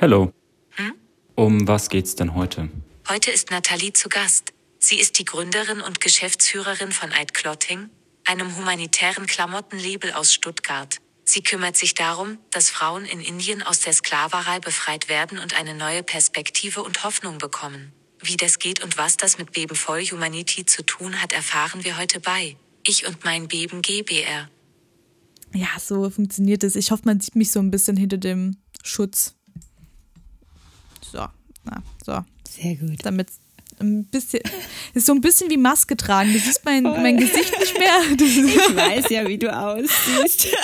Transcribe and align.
Hello. 0.00 0.32
Hm? 0.76 0.94
Um 1.34 1.68
was 1.68 1.90
geht's 1.90 2.14
denn 2.14 2.34
heute? 2.34 2.70
Heute 3.06 3.30
ist 3.30 3.50
Nathalie 3.50 3.92
zu 3.92 4.08
Gast. 4.08 4.54
Sie 4.78 4.98
ist 4.98 5.18
die 5.18 5.26
Gründerin 5.26 5.82
und 5.82 6.00
Geschäftsführerin 6.00 6.90
von 6.90 7.12
Eid 7.12 7.34
Clothing, 7.34 7.90
einem 8.24 8.56
humanitären 8.56 9.26
Klamottenlabel 9.26 10.14
aus 10.14 10.32
Stuttgart. 10.32 10.96
Sie 11.24 11.42
kümmert 11.42 11.76
sich 11.76 11.92
darum, 11.92 12.38
dass 12.50 12.70
Frauen 12.70 13.04
in 13.04 13.20
Indien 13.20 13.62
aus 13.62 13.80
der 13.80 13.92
Sklaverei 13.92 14.58
befreit 14.58 15.10
werden 15.10 15.38
und 15.38 15.54
eine 15.54 15.74
neue 15.74 16.02
Perspektive 16.02 16.82
und 16.82 17.04
Hoffnung 17.04 17.36
bekommen. 17.36 17.92
Wie 18.22 18.38
das 18.38 18.58
geht 18.58 18.82
und 18.82 18.96
was 18.96 19.18
das 19.18 19.36
mit 19.36 19.52
Beben 19.52 19.76
voll 19.76 20.02
Humanity 20.04 20.64
zu 20.64 20.82
tun 20.82 21.20
hat, 21.20 21.34
erfahren 21.34 21.84
wir 21.84 21.98
heute 21.98 22.20
bei 22.20 22.56
Ich 22.86 23.06
und 23.06 23.22
mein 23.26 23.48
Beben 23.48 23.82
GBR. 23.82 24.48
Ja, 25.52 25.68
so 25.78 26.08
funktioniert 26.08 26.64
es. 26.64 26.74
Ich 26.74 26.90
hoffe, 26.90 27.02
man 27.04 27.20
sieht 27.20 27.36
mich 27.36 27.50
so 27.50 27.60
ein 27.60 27.70
bisschen 27.70 27.98
hinter 27.98 28.16
dem 28.16 28.56
Schutz. 28.82 29.34
So, 31.12 31.26
na, 31.64 31.82
so. 32.04 32.24
Sehr 32.48 32.76
gut. 32.76 32.98
Damit 33.02 33.28
ein 33.80 34.04
bisschen, 34.04 34.40
ist 34.94 35.06
so 35.06 35.12
ein 35.12 35.20
bisschen 35.20 35.50
wie 35.50 35.56
Maske 35.56 35.96
tragen. 35.96 36.32
Du 36.32 36.38
siehst 36.38 36.64
mein, 36.64 36.82
mein 36.82 37.16
Gesicht 37.16 37.58
nicht 37.58 37.78
mehr. 37.78 38.00
Ich 38.10 38.76
weiß 38.76 39.10
ja, 39.10 39.26
wie 39.26 39.38
du 39.38 39.52
aussiehst. 39.52 40.48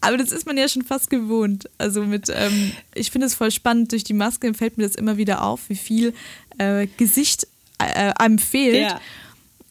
Aber 0.00 0.16
das 0.16 0.32
ist 0.32 0.46
man 0.46 0.56
ja 0.58 0.68
schon 0.68 0.82
fast 0.82 1.10
gewohnt. 1.10 1.70
Also 1.78 2.02
mit, 2.02 2.28
ähm, 2.28 2.72
ich 2.94 3.10
finde 3.10 3.26
es 3.26 3.34
voll 3.34 3.50
spannend, 3.50 3.92
durch 3.92 4.04
die 4.04 4.12
Maske 4.12 4.52
fällt 4.52 4.78
mir 4.78 4.84
das 4.86 4.96
immer 4.96 5.16
wieder 5.16 5.42
auf, 5.42 5.68
wie 5.68 5.76
viel 5.76 6.12
äh, 6.58 6.88
Gesicht 6.96 7.46
äh, 7.78 8.12
einem 8.16 8.38
fehlt. 8.38 8.82
Ja. 8.82 9.00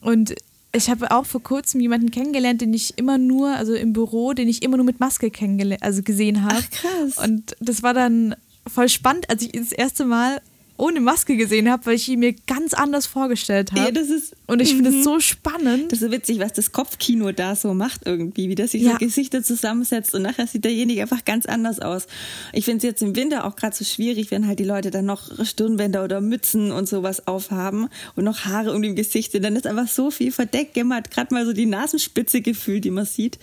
Und 0.00 0.34
ich 0.72 0.90
habe 0.90 1.10
auch 1.10 1.24
vor 1.24 1.42
kurzem 1.42 1.80
jemanden 1.80 2.10
kennengelernt, 2.10 2.60
den 2.60 2.74
ich 2.74 2.98
immer 2.98 3.16
nur, 3.16 3.50
also 3.50 3.74
im 3.74 3.92
Büro, 3.92 4.32
den 4.32 4.48
ich 4.48 4.62
immer 4.62 4.76
nur 4.76 4.86
mit 4.86 5.00
Maske 5.00 5.30
kennengelernt, 5.30 5.82
also 5.82 6.02
gesehen 6.02 6.42
habe. 6.42 6.56
Ach, 6.58 6.70
krass. 6.70 7.24
Und 7.24 7.56
das 7.60 7.82
war 7.82 7.94
dann 7.94 8.34
voll 8.66 8.88
spannend, 8.88 9.28
als 9.30 9.42
ich 9.42 9.54
ihn 9.54 9.62
das 9.62 9.72
erste 9.72 10.04
Mal 10.04 10.40
ohne 10.76 11.00
Maske 11.00 11.36
gesehen 11.36 11.70
habe, 11.70 11.86
weil 11.86 11.94
ich 11.94 12.08
ihn 12.08 12.18
mir 12.18 12.32
ganz 12.48 12.74
anders 12.74 13.06
vorgestellt 13.06 13.70
habe. 13.70 13.80
Ja, 13.82 13.90
das 13.92 14.08
ist- 14.10 14.34
Und 14.48 14.60
ich 14.60 14.74
finde 14.74 14.90
Mhm. 14.90 14.98
es 14.98 15.04
so 15.04 15.20
spannend. 15.20 15.92
Das 15.92 16.00
ist 16.00 16.06
so 16.06 16.10
witzig, 16.10 16.40
was 16.40 16.52
das 16.52 16.72
Kopfkino 16.72 17.30
da 17.30 17.54
so 17.54 17.74
macht 17.74 18.00
irgendwie, 18.06 18.48
wie 18.48 18.56
das 18.56 18.72
sich 18.72 18.82
Ja. 18.82 18.92
so 18.92 18.98
Gesichter 18.98 19.44
zusammensetzt 19.44 20.14
und 20.16 20.22
nachher 20.22 20.48
sieht 20.48 20.64
derjenige 20.64 21.02
einfach 21.02 21.24
ganz 21.24 21.46
anders 21.46 21.78
aus. 21.78 22.08
Ich 22.52 22.64
finde 22.64 22.78
es 22.78 22.82
jetzt 22.82 23.02
im 23.02 23.14
Winter 23.14 23.44
auch 23.44 23.54
gerade 23.54 23.76
so 23.76 23.84
schwierig, 23.84 24.32
wenn 24.32 24.48
halt 24.48 24.58
die 24.58 24.64
Leute 24.64 24.90
dann 24.90 25.04
noch 25.06 25.44
Stirnbänder 25.46 26.02
oder 26.02 26.20
Mützen 26.20 26.72
und 26.72 26.88
sowas 26.88 27.28
aufhaben 27.28 27.88
und 28.16 28.24
noch 28.24 28.44
Haare 28.44 28.72
um 28.74 28.82
dem 28.82 28.96
Gesicht 28.96 29.30
sind. 29.30 29.44
Dann 29.44 29.54
ist 29.54 29.68
einfach 29.68 29.86
so 29.86 30.10
viel 30.10 30.32
verdeckt. 30.32 30.76
Man 30.76 30.94
hat 30.94 31.12
gerade 31.12 31.32
mal 31.32 31.46
so 31.46 31.52
die 31.52 31.66
Nasenspitze 31.66 32.40
gefühlt, 32.40 32.84
die 32.84 32.90
man 32.90 33.06
sieht. 33.06 33.38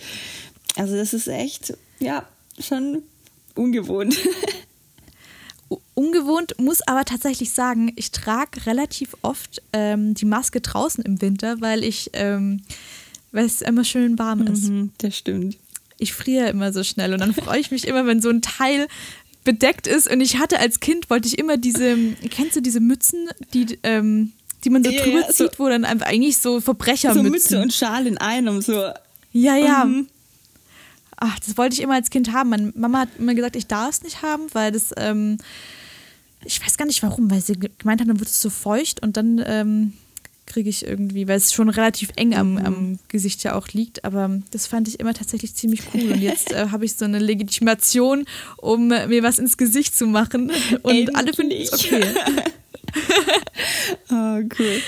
Also 0.76 0.96
das 0.96 1.14
ist 1.14 1.28
echt, 1.28 1.72
ja, 1.98 2.28
schon 2.60 3.02
ungewohnt. 3.54 4.18
ungewohnt, 6.02 6.54
muss 6.58 6.80
aber 6.86 7.04
tatsächlich 7.04 7.52
sagen, 7.52 7.92
ich 7.96 8.10
trage 8.10 8.66
relativ 8.66 9.16
oft 9.22 9.62
ähm, 9.72 10.14
die 10.14 10.24
Maske 10.24 10.60
draußen 10.60 11.04
im 11.04 11.20
Winter, 11.22 11.60
weil 11.60 11.84
ich, 11.84 12.10
ähm, 12.14 12.62
weil 13.30 13.46
es 13.46 13.62
immer 13.62 13.84
schön 13.84 14.18
warm 14.18 14.46
ist. 14.46 14.64
Mhm, 14.68 14.90
das 14.98 15.16
stimmt. 15.16 15.56
Ich 15.98 16.12
friere 16.12 16.48
immer 16.48 16.72
so 16.72 16.82
schnell 16.82 17.12
und 17.14 17.20
dann 17.20 17.32
freue 17.34 17.60
ich 17.60 17.70
mich 17.70 17.86
immer, 17.86 18.06
wenn 18.06 18.20
so 18.20 18.28
ein 18.30 18.42
Teil 18.42 18.88
bedeckt 19.44 19.86
ist. 19.86 20.10
Und 20.10 20.20
ich 20.20 20.38
hatte 20.38 20.58
als 20.58 20.80
Kind, 20.80 21.08
wollte 21.10 21.28
ich 21.28 21.38
immer 21.38 21.56
diese, 21.56 21.96
kennst 22.30 22.56
du 22.56 22.60
diese 22.62 22.80
Mützen, 22.80 23.28
die, 23.54 23.78
ähm, 23.84 24.32
die 24.64 24.70
man 24.70 24.82
so 24.84 24.90
Ja, 24.90 25.02
drüber 25.02 25.20
ja, 25.20 25.32
so- 25.32 25.44
zieht, 25.48 25.58
wo 25.58 25.68
dann 25.68 25.84
einfach 25.84 26.06
eigentlich 26.06 26.38
so 26.38 26.60
Verbrechermützen. 26.60 27.24
So 27.24 27.30
Mütze 27.30 27.62
und 27.62 27.72
Schal 27.72 28.06
in 28.06 28.18
einem, 28.18 28.60
so. 28.62 28.90
Ja, 29.32 29.56
ja. 29.56 29.84
Mhm. 29.84 30.08
Ach, 31.16 31.38
das 31.38 31.56
wollte 31.56 31.74
ich 31.74 31.82
immer 31.82 31.94
als 31.94 32.10
Kind 32.10 32.32
haben. 32.32 32.50
Meine 32.50 32.72
Mama 32.74 33.00
hat 33.00 33.08
immer 33.18 33.34
gesagt, 33.34 33.54
ich 33.54 33.66
darf 33.68 33.90
es 33.90 34.02
nicht 34.02 34.22
haben, 34.22 34.42
weil 34.54 34.72
das, 34.72 34.90
ähm, 34.96 35.38
ich 36.44 36.60
weiß 36.64 36.76
gar 36.76 36.86
nicht 36.86 37.02
warum, 37.02 37.30
weil 37.30 37.40
sie 37.40 37.54
ge- 37.54 37.70
gemeint 37.78 38.00
hat, 38.00 38.08
dann 38.08 38.18
wird 38.20 38.28
es 38.28 38.40
so 38.40 38.50
feucht 38.50 39.02
und 39.02 39.16
dann 39.16 39.42
ähm, 39.46 39.92
kriege 40.46 40.68
ich 40.68 40.84
irgendwie, 40.86 41.28
weil 41.28 41.36
es 41.36 41.52
schon 41.52 41.68
relativ 41.68 42.10
eng 42.16 42.34
am, 42.34 42.58
am 42.58 42.98
Gesicht 43.08 43.42
ja 43.44 43.54
auch 43.54 43.68
liegt, 43.68 44.04
aber 44.04 44.40
das 44.50 44.66
fand 44.66 44.88
ich 44.88 44.98
immer 45.00 45.14
tatsächlich 45.14 45.54
ziemlich 45.54 45.82
cool. 45.94 46.12
Und 46.12 46.20
jetzt 46.20 46.52
äh, 46.52 46.68
habe 46.70 46.84
ich 46.84 46.94
so 46.94 47.04
eine 47.04 47.20
Legitimation, 47.20 48.26
um 48.58 48.90
äh, 48.90 49.06
mir 49.06 49.22
was 49.22 49.38
ins 49.38 49.56
Gesicht 49.56 49.96
zu 49.96 50.06
machen. 50.06 50.50
Und 50.82 51.14
alle 51.16 51.32
finden 51.32 51.52
es 51.56 51.70
Endlich. 51.72 51.92
okay. 51.92 52.42
Oh, 54.10 54.40
cool. 54.58 54.82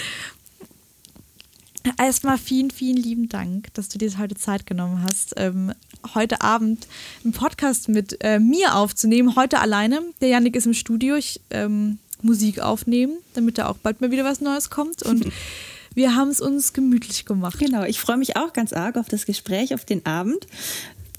Erstmal 1.98 2.38
vielen, 2.38 2.70
vielen 2.70 2.96
lieben 2.96 3.28
Dank, 3.28 3.72
dass 3.74 3.88
du 3.88 3.98
dir 3.98 4.10
heute 4.18 4.34
Zeit 4.36 4.66
genommen 4.66 5.02
hast, 5.04 5.34
ähm, 5.36 5.72
heute 6.14 6.40
Abend 6.40 6.86
einen 7.22 7.32
Podcast 7.32 7.88
mit 7.88 8.18
äh, 8.22 8.38
mir 8.38 8.74
aufzunehmen. 8.74 9.36
Heute 9.36 9.60
alleine. 9.60 10.02
Der 10.20 10.28
Janik 10.28 10.56
ist 10.56 10.66
im 10.66 10.74
Studio. 10.74 11.16
Ich 11.16 11.40
ähm, 11.50 11.98
Musik 12.22 12.60
aufnehmen, 12.60 13.18
damit 13.34 13.58
da 13.58 13.68
auch 13.68 13.76
bald 13.76 14.00
mal 14.00 14.10
wieder 14.10 14.24
was 14.24 14.40
Neues 14.40 14.70
kommt. 14.70 15.02
Und 15.02 15.26
wir 15.94 16.16
haben 16.16 16.30
es 16.30 16.40
uns 16.40 16.72
gemütlich 16.72 17.24
gemacht. 17.24 17.58
Genau, 17.58 17.84
ich 17.84 18.00
freue 18.00 18.16
mich 18.16 18.36
auch 18.36 18.52
ganz 18.52 18.72
arg 18.72 18.96
auf 18.96 19.08
das 19.08 19.26
Gespräch, 19.26 19.74
auf 19.74 19.84
den 19.84 20.04
Abend. 20.06 20.46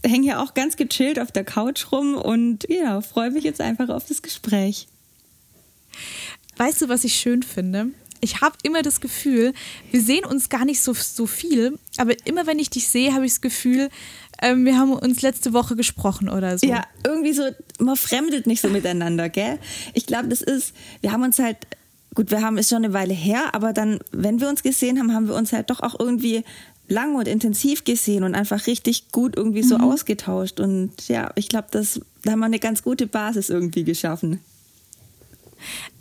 Hänge 0.04 0.28
ja 0.28 0.44
auch 0.44 0.54
ganz 0.54 0.76
gechillt 0.76 1.20
auf 1.20 1.32
der 1.32 1.44
Couch 1.44 1.92
rum 1.92 2.16
und 2.16 2.68
ja, 2.70 3.02
freue 3.02 3.32
mich 3.32 3.44
jetzt 3.44 3.62
einfach 3.62 3.90
auf 3.90 4.06
das 4.06 4.22
Gespräch. 4.22 4.88
Weißt 6.58 6.82
du, 6.82 6.90
was 6.90 7.04
ich 7.04 7.16
schön 7.16 7.44
finde? 7.44 7.88
Ich 8.22 8.42
habe 8.42 8.56
immer 8.64 8.82
das 8.82 9.02
Gefühl, 9.02 9.54
wir 9.92 10.02
sehen 10.02 10.26
uns 10.26 10.50
gar 10.50 10.66
nicht 10.66 10.82
so, 10.82 10.94
so 10.94 11.28
viel, 11.28 11.78
aber 11.98 12.14
immer 12.26 12.48
wenn 12.48 12.60
ich 12.60 12.70
dich 12.70 12.88
sehe, 12.88 13.14
habe 13.14 13.26
ich 13.26 13.34
das 13.34 13.42
Gefühl, 13.42 13.90
ähm, 14.42 14.66
wir 14.66 14.78
haben 14.78 14.94
uns 14.94 15.22
letzte 15.22 15.54
Woche 15.54 15.76
gesprochen 15.76 16.30
oder 16.30 16.58
so. 16.58 16.68
Ja, 16.68 16.84
irgendwie 17.06 17.34
so, 17.34 17.44
man 17.80 17.96
fremdelt 17.96 18.48
nicht 18.48 18.62
so 18.62 18.70
miteinander, 18.70 19.30
gell? 19.30 19.60
Ich 19.94 20.06
glaube, 20.06 20.28
das 20.28 20.42
ist, 20.42 20.74
wir 21.02 21.12
haben 21.12 21.24
uns 21.24 21.40
halt, 21.40 21.58
gut, 22.14 22.32
wir 22.32 22.42
haben 22.42 22.58
es 22.58 22.70
schon 22.70 22.84
eine 22.84 22.94
Weile 22.94 23.14
her, 23.14 23.54
aber 23.54 23.74
dann, 23.74 24.00
wenn 24.12 24.40
wir 24.40 24.50
uns 24.50 24.64
gesehen 24.64 25.00
haben, 25.00 25.14
haben 25.14 25.28
wir 25.28 25.36
uns 25.36 25.54
halt 25.54 25.70
doch 25.70 25.82
auch 25.82 26.00
irgendwie 26.00 26.44
lang 26.88 27.16
und 27.16 27.28
intensiv 27.28 27.84
gesehen 27.84 28.24
und 28.24 28.36
einfach 28.36 28.68
richtig 28.68 29.12
gut 29.12 29.36
irgendwie 29.36 29.64
so 29.64 29.78
ausgetauscht. 29.78 30.60
Und 30.60 31.08
ja, 31.08 31.32
ich 31.36 31.50
glaube, 31.50 31.68
das, 31.72 32.00
da 32.24 32.32
haben 32.32 32.40
wir 32.40 32.46
eine 32.46 32.60
ganz 32.60 32.84
gute 32.84 33.08
Basis 33.08 33.50
irgendwie 33.50 33.84
geschaffen. 33.84 34.40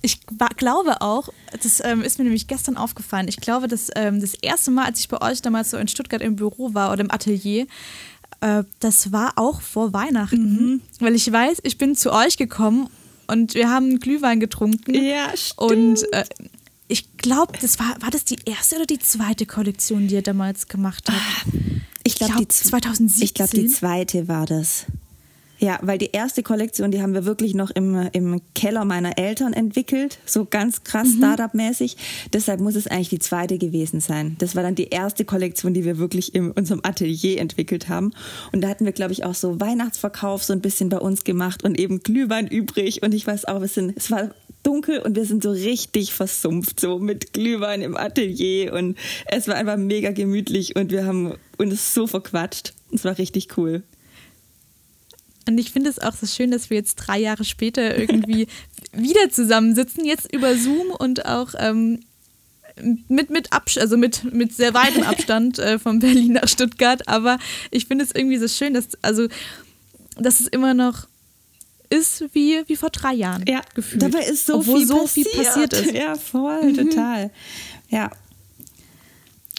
Ich 0.03 0.21
glaube 0.57 1.01
auch, 1.01 1.31
das 1.63 1.83
ähm, 1.83 2.03
ist 2.03 2.19
mir 2.19 2.25
nämlich 2.25 2.47
gestern 2.49 2.77
aufgefallen, 2.77 3.29
ich 3.29 3.39
glaube, 3.39 3.67
dass 3.67 3.89
ähm, 3.97 4.21
das 4.21 4.35
erste 4.35 4.71
Mal, 4.71 4.85
als 4.85 5.01
ich 5.01 5.09
bei 5.09 5.23
euch 5.23 5.41
damals 5.41 5.71
so 5.71 5.79
in 5.79 5.89
Stuttgart 5.89 6.21
im 6.21 6.37
Büro 6.37 6.75
war 6.75 6.93
oder 6.93 7.01
im 7.01 7.11
Atelier, 7.11 7.67
äh, 8.45 8.65
das 8.81 9.11
war 9.13 9.33
auch 9.37 9.61
vor 9.61 9.93
Weihnachten. 9.93 10.81
Weil 11.01 11.15
ich 11.15 11.31
weiß, 11.31 11.59
ich 11.63 11.79
bin 11.79 11.97
zu 11.97 12.13
euch 12.13 12.37
gekommen 12.37 12.89
und 13.27 13.55
wir 13.55 13.71
haben 13.71 13.99
Glühwein 14.01 14.39
getrunken. 14.41 14.95
Ja, 14.95 15.35
stimmt. 15.37 15.61
Und 15.71 16.13
äh, 16.13 16.25
ich 16.89 17.17
glaube, 17.17 17.55
das 17.61 17.79
war, 17.79 17.97
war 18.01 18.11
das 18.11 18.25
die 18.25 18.37
erste 18.45 18.77
oder 18.77 18.87
die 18.87 18.99
zweite 18.99 19.47
Kollektion, 19.47 20.07
die 20.09 20.15
ihr 20.15 20.23
damals 20.23 20.69
gemacht 20.69 21.09
habt? 21.09 21.55
Ich 22.05 22.17
glaube, 22.17 22.33
glaub, 22.35 22.43
die 22.43 22.49
z- 22.49 22.67
2017. 22.69 23.25
Ich 23.25 23.35
glaube, 23.35 23.51
die 23.55 23.67
zweite 23.69 24.29
war 24.29 24.45
das. 24.47 24.85
Ja, 25.65 25.79
weil 25.81 25.97
die 25.97 26.11
erste 26.13 26.43
Kollektion, 26.43 26.91
die 26.91 27.01
haben 27.01 27.15
wir 27.15 27.25
wirklich 27.25 27.55
noch 27.55 27.71
im, 27.71 28.11
im 28.13 28.43
Keller 28.55 28.85
meiner 28.85 29.17
Eltern 29.17 29.55
entwickelt, 29.55 30.19
so 30.27 30.45
ganz 30.45 30.85
krass 30.85 31.09
Startup-mäßig. 31.17 31.97
Deshalb 32.35 32.61
muss 32.61 32.77
es 32.77 32.87
eigentlich 32.87 33.09
die 33.09 33.19
zweite 33.19 33.57
gewesen 33.57 34.01
sein. 34.01 34.37
Das 34.41 34.57
war 34.57 34.63
dann 34.63 34.75
die 34.75 34.89
erste 34.89 35.25
Kollektion, 35.25 35.73
die 35.73 35.87
wir 35.87 35.97
wirklich 35.97 36.35
in 36.35 36.51
unserem 36.51 36.81
Atelier 36.83 37.41
entwickelt 37.41 37.89
haben. 37.89 38.13
Und 38.53 38.61
da 38.61 38.69
hatten 38.69 38.85
wir, 38.85 38.93
glaube 38.93 39.15
ich, 39.15 39.25
auch 39.25 39.35
so 39.35 39.59
Weihnachtsverkauf 39.59 40.45
so 40.45 40.53
ein 40.53 40.61
bisschen 40.61 40.91
bei 40.91 40.99
uns 40.99 41.25
gemacht 41.25 41.65
und 41.65 41.81
eben 41.81 42.03
Glühwein 42.03 42.47
übrig. 42.47 43.03
Und 43.03 43.15
ich 43.15 43.27
weiß 43.27 43.47
auch, 43.47 43.63
wir 43.63 43.69
sind, 43.69 43.95
es 43.97 44.11
war 44.11 44.35
dunkel 44.65 44.99
und 44.99 45.17
wir 45.17 45.25
sind 45.25 45.43
so 45.43 45.51
richtig 45.51 46.13
versumpft, 46.13 46.79
so 46.79 46.99
mit 46.99 47.33
Glühwein 47.33 47.81
im 47.81 47.97
Atelier 47.97 48.75
und 48.75 48.99
es 49.25 49.49
war 49.49 49.55
einfach 49.55 49.79
mega 49.79 50.11
gemütlich 50.11 50.77
und 50.77 50.93
wir 50.93 51.07
haben 51.07 51.37
uns 51.57 51.95
so 51.95 52.07
verquatscht. 52.07 52.75
Es 52.93 53.07
war 53.07 53.17
richtig 53.17 53.57
cool. 53.57 53.83
Und 55.47 55.59
ich 55.59 55.73
finde 55.73 55.91
es 55.91 55.99
auch 55.99 56.15
so 56.15 56.27
schön, 56.27 56.51
dass 56.51 56.71
wir 56.71 56.77
jetzt 56.77 56.97
drei 56.97 57.19
Jahre 57.19 57.45
später 57.45 57.97
irgendwie 57.99 58.47
wieder 58.93 59.31
zusammensitzen, 59.31 60.05
jetzt 60.05 60.33
über 60.33 60.57
Zoom 60.57 60.91
und 60.91 61.27
auch 61.27 61.55
ähm, 61.59 62.01
mit, 63.09 63.31
mit, 63.31 63.53
Absch 63.53 63.79
also 63.79 63.97
mit, 63.97 64.33
mit 64.33 64.55
sehr 64.55 64.75
weitem 64.75 65.03
Abstand 65.05 65.59
äh, 65.59 65.79
von 65.79 65.99
Berlin 65.99 66.33
nach 66.33 66.49
Stuttgart. 66.49 67.07
Aber 67.09 67.39
ich 67.71 67.87
finde 67.87 68.05
es 68.05 68.13
irgendwie 68.13 68.39
so 68.39 68.49
schön, 68.49 68.75
dass, 68.75 68.89
also, 69.03 69.29
dass 70.17 70.41
es 70.41 70.47
immer 70.47 70.75
noch 70.75 71.07
ist 71.91 72.25
wie, 72.33 72.63
wie 72.67 72.77
vor 72.77 72.91
drei 72.91 73.15
Jahren 73.15 73.45
Ja, 73.47 73.61
gefühlt. 73.75 74.03
dabei 74.03 74.25
ist 74.25 74.47
so, 74.47 74.57
Obwohl 74.57 74.79
viel, 74.79 74.87
so 74.87 74.99
passiert. 75.03 75.29
viel 75.29 75.45
passiert 75.45 75.73
ist. 75.75 75.91
Mhm. 75.91 75.97
Ja, 75.97 76.15
voll, 76.17 76.73
total. 76.73 77.31
Ja. 77.89 78.11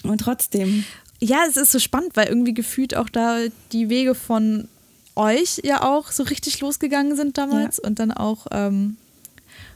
Und 0.02 0.20
trotzdem. 0.20 0.84
Ja, 1.20 1.44
es 1.48 1.56
ist 1.56 1.72
so 1.72 1.78
spannend, 1.78 2.14
weil 2.14 2.28
irgendwie 2.28 2.52
gefühlt 2.54 2.94
auch 2.94 3.08
da 3.08 3.38
die 3.72 3.88
Wege 3.88 4.14
von 4.14 4.68
euch 5.16 5.60
ja 5.64 5.82
auch 5.82 6.12
so 6.12 6.22
richtig 6.22 6.60
losgegangen 6.60 7.16
sind 7.16 7.38
damals 7.38 7.78
und 7.78 7.98
dann 7.98 8.12
auch 8.12 8.46
ähm, 8.52 8.96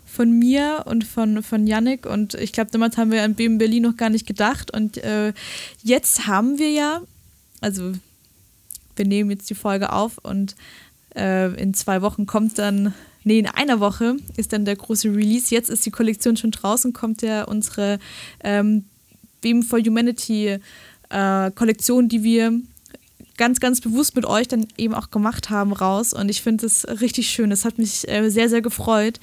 von 0.05 0.31
mir 0.31 0.85
und 0.87 1.05
von, 1.05 1.43
von 1.43 1.67
Yannick. 1.67 2.07
Und 2.07 2.35
ich 2.35 2.53
glaube, 2.53 2.71
damals 2.71 2.97
haben 2.97 3.11
wir 3.11 3.23
an 3.23 3.35
BM 3.35 3.59
Berlin 3.59 3.85
noch 3.85 3.97
gar 3.97 4.11
nicht 4.11 4.27
gedacht. 4.27 4.73
Und 4.73 4.99
äh, 4.99 5.33
jetzt 5.83 6.27
haben 6.27 6.59
wir 6.59 6.71
ja, 6.71 7.01
also 7.61 7.93
wir 8.97 9.07
nehmen 9.07 9.31
jetzt 9.31 9.49
die 9.49 9.55
Folge 9.55 9.93
auf 9.93 10.19
und 10.19 10.57
äh, 11.17 11.53
in 11.55 11.75
zwei 11.75 12.03
Wochen 12.03 12.27
kommt 12.27 12.59
dann, 12.59 12.93
nee, 13.25 13.39
in 13.39 13.47
einer 13.47 13.81
Woche 13.81 14.17
ist 14.37 14.53
dann 14.53 14.65
der 14.65 14.77
große 14.77 15.09
Release. 15.09 15.55
Jetzt 15.55 15.71
ist 15.71 15.87
die 15.87 15.91
Kollektion 15.91 16.37
schon 16.37 16.51
draußen, 16.51 16.93
kommt 16.93 17.23
ja 17.23 17.45
unsere 17.45 17.99
ähm, 18.43 18.85
Beam 19.41 19.63
for 19.63 19.79
Humanity 19.79 20.59
äh, 21.09 21.51
Kollektion, 21.53 22.09
die 22.09 22.23
wir 22.23 22.61
ganz, 23.41 23.59
ganz 23.59 23.81
bewusst 23.81 24.17
mit 24.17 24.27
euch 24.27 24.49
dann 24.49 24.67
eben 24.77 24.95
auch 24.95 25.11
gemacht 25.11 25.49
haben, 25.49 25.73
raus. 25.73 26.13
Und 26.13 26.29
ich 26.29 26.43
finde 26.43 26.67
es 26.67 26.87
richtig 27.01 27.31
schön. 27.31 27.51
Es 27.51 27.65
hat 27.65 27.79
mich 27.79 28.07
äh, 28.07 28.29
sehr, 28.29 28.51
sehr 28.51 28.61
gefreut. 28.61 29.19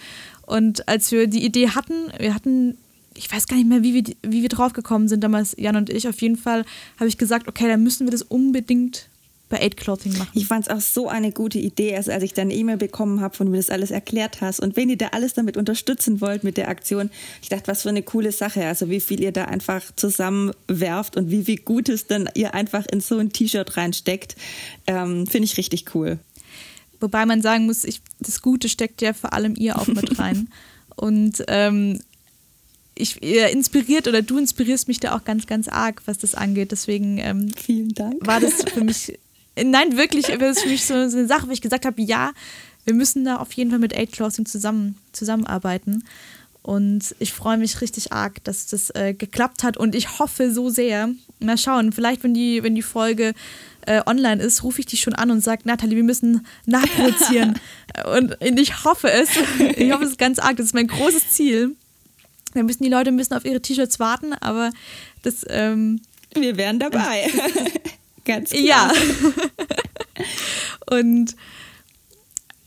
Und 0.48 0.90
als 0.90 1.12
wir 1.12 1.28
die 1.28 1.46
Idee 1.46 1.70
hatten, 1.70 1.94
wir 2.18 2.34
hatten, 2.34 2.80
ich 3.14 3.32
weiß 3.32 3.46
gar 3.46 3.58
nicht 3.58 3.70
mehr, 3.70 3.84
wie 3.84 3.94
wir, 3.94 4.16
wie 4.24 4.42
wir 4.42 4.50
drauf 4.50 4.74
gekommen 4.74 5.08
sind 5.08 5.24
damals, 5.24 5.54
Jan 5.60 5.76
und 5.76 5.92
ich, 5.92 6.08
auf 6.08 6.20
jeden 6.20 6.36
Fall 6.36 6.66
habe 7.00 7.08
ich 7.08 7.20
gesagt, 7.20 7.48
okay, 7.48 7.68
dann 7.68 7.84
müssen 7.84 8.08
wir 8.08 8.12
das 8.12 8.24
unbedingt 8.24 9.08
bei 9.50 9.62
Aid 9.62 9.78
Clothing 9.78 10.18
machen. 10.18 10.32
Ich 10.34 10.48
fand 10.48 10.68
es 10.68 10.74
auch 10.74 10.82
so 10.82 11.08
eine 11.08 11.32
gute 11.32 11.58
Idee, 11.60 11.96
also 11.96 12.12
als 12.12 12.24
ich 12.24 12.34
deine 12.34 12.54
E-Mail 12.54 12.78
bekommen 12.78 13.22
habe, 13.22 13.36
von 13.36 13.50
mir 13.50 13.58
das 13.58 13.70
alles 13.70 13.92
erklärt 13.92 14.42
hast 14.42 14.60
und 14.60 14.76
wenn 14.76 14.90
ihr 14.90 14.98
da 14.98 15.08
alles 15.10 15.34
damit 15.34 15.58
unterstützen 15.58 16.22
wollt 16.22 16.44
mit 16.44 16.58
der 16.58 16.68
Aktion, 16.70 17.10
ich 17.42 17.50
dachte, 17.50 17.68
was 17.68 17.84
für 17.84 17.90
eine 17.90 18.04
coole 18.04 18.32
Sache, 18.32 18.66
also 18.66 18.90
wie 18.90 19.00
viel 19.00 19.22
ihr 19.22 19.32
da 19.32 19.46
einfach 19.46 19.84
zusammenwerft 19.96 21.16
und 21.16 21.32
wie 21.32 21.44
viel 21.44 21.58
Gutes 21.58 22.08
dann 22.08 22.30
ihr 22.34 22.54
einfach 22.54 22.86
in 22.92 23.00
so 23.00 23.18
ein 23.18 23.32
T-Shirt 23.32 23.78
reinsteckt, 23.78 24.36
ähm, 24.86 25.28
finde 25.28 25.46
ich 25.46 25.58
richtig 25.58 25.96
cool. 25.96 26.20
Wobei 27.00 27.26
man 27.26 27.42
sagen 27.42 27.68
muss, 27.68 27.84
ich, 27.84 28.02
das 28.20 28.42
Gute 28.42 28.70
steckt 28.70 29.02
ja 29.02 29.14
vor 29.14 29.34
allem 29.34 29.56
ihr 29.56 29.80
auch 29.80 29.88
mit 29.88 30.20
rein 30.20 30.50
und 30.96 31.44
ähm, 31.48 32.00
ich 32.96 33.22
ihr 33.22 33.50
inspiriert 33.50 34.08
oder 34.08 34.24
du 34.24 34.40
inspirierst 34.40 34.88
mich 34.88 35.00
da 35.00 35.16
auch 35.16 35.24
ganz, 35.24 35.46
ganz 35.46 35.68
arg, 35.68 36.02
was 36.06 36.18
das 36.18 36.34
angeht. 36.34 36.72
Deswegen 36.72 37.20
ähm, 37.20 37.52
vielen 37.56 37.94
Dank. 37.94 38.16
War 38.26 38.40
das 38.40 38.64
für 38.74 38.84
mich 38.84 39.20
Nein, 39.64 39.98
wirklich, 39.98 40.28
das 40.28 40.58
ist 40.58 40.64
für 40.64 40.70
mich 40.70 40.86
so, 40.86 40.94
eine 40.94 41.28
Sache, 41.28 41.48
wo 41.48 41.52
ich 41.52 41.62
gesagt 41.62 41.86
habe, 41.86 42.02
ja, 42.02 42.32
wir 42.86 42.94
müssen 42.94 43.26
da 43.26 43.38
auf 43.38 43.52
jeden 43.54 43.70
Fall 43.70 43.80
mit 43.80 43.94
Aid 43.94 44.12
Closing 44.12 44.46
zusammen, 44.46 44.96
zusammenarbeiten. 45.12 46.04
Und 46.64 47.16
ich 47.20 47.34
freue 47.34 47.58
mich 47.58 47.80
richtig 47.80 48.12
arg, 48.12 48.44
dass 48.44 48.68
das 48.68 48.90
äh, 48.90 49.14
geklappt 49.14 49.64
hat. 49.64 49.78
Und 49.78 49.96
ich 49.96 50.20
hoffe 50.20 50.52
so 50.52 50.70
sehr, 50.70 51.10
mal 51.40 51.58
schauen, 51.58 51.94
vielleicht, 51.94 52.24
wenn 52.24 52.34
die, 52.34 52.62
wenn 52.62 52.76
die 52.76 52.82
Folge 52.82 53.34
äh, 53.86 54.02
online 54.06 54.44
ist, 54.44 54.64
rufe 54.64 54.82
ich 54.82 54.86
dich 54.86 55.02
schon 55.02 55.14
an 55.14 55.32
und 55.32 55.42
sage, 55.42 55.62
Nathalie, 55.66 55.96
wir 55.96 56.04
müssen 56.04 56.46
nachproduzieren. 56.66 57.58
und 58.18 58.60
ich 58.60 58.84
hoffe 58.84 59.10
es. 59.10 59.30
Ich 59.78 59.92
hoffe 59.92 60.04
es 60.04 60.18
ganz 60.18 60.40
arg. 60.40 60.58
Das 60.58 60.68
ist 60.68 60.74
mein 60.74 60.88
großes 60.88 61.30
Ziel. 61.30 61.76
Da 62.54 62.64
müssen 62.64 62.84
die 62.84 62.90
Leute 62.90 63.10
ein 63.12 63.18
bisschen 63.18 63.38
auf 63.38 63.46
ihre 63.46 63.62
T-Shirts 63.62 64.00
warten, 64.00 64.34
aber 64.34 64.72
das. 65.24 65.46
Ähm, 65.50 66.02
wir 66.34 66.58
wären 66.58 66.80
dabei. 66.80 67.32
Ganz 68.28 68.50
klar. 68.50 68.64
Ja. 68.64 68.92
und 71.00 71.36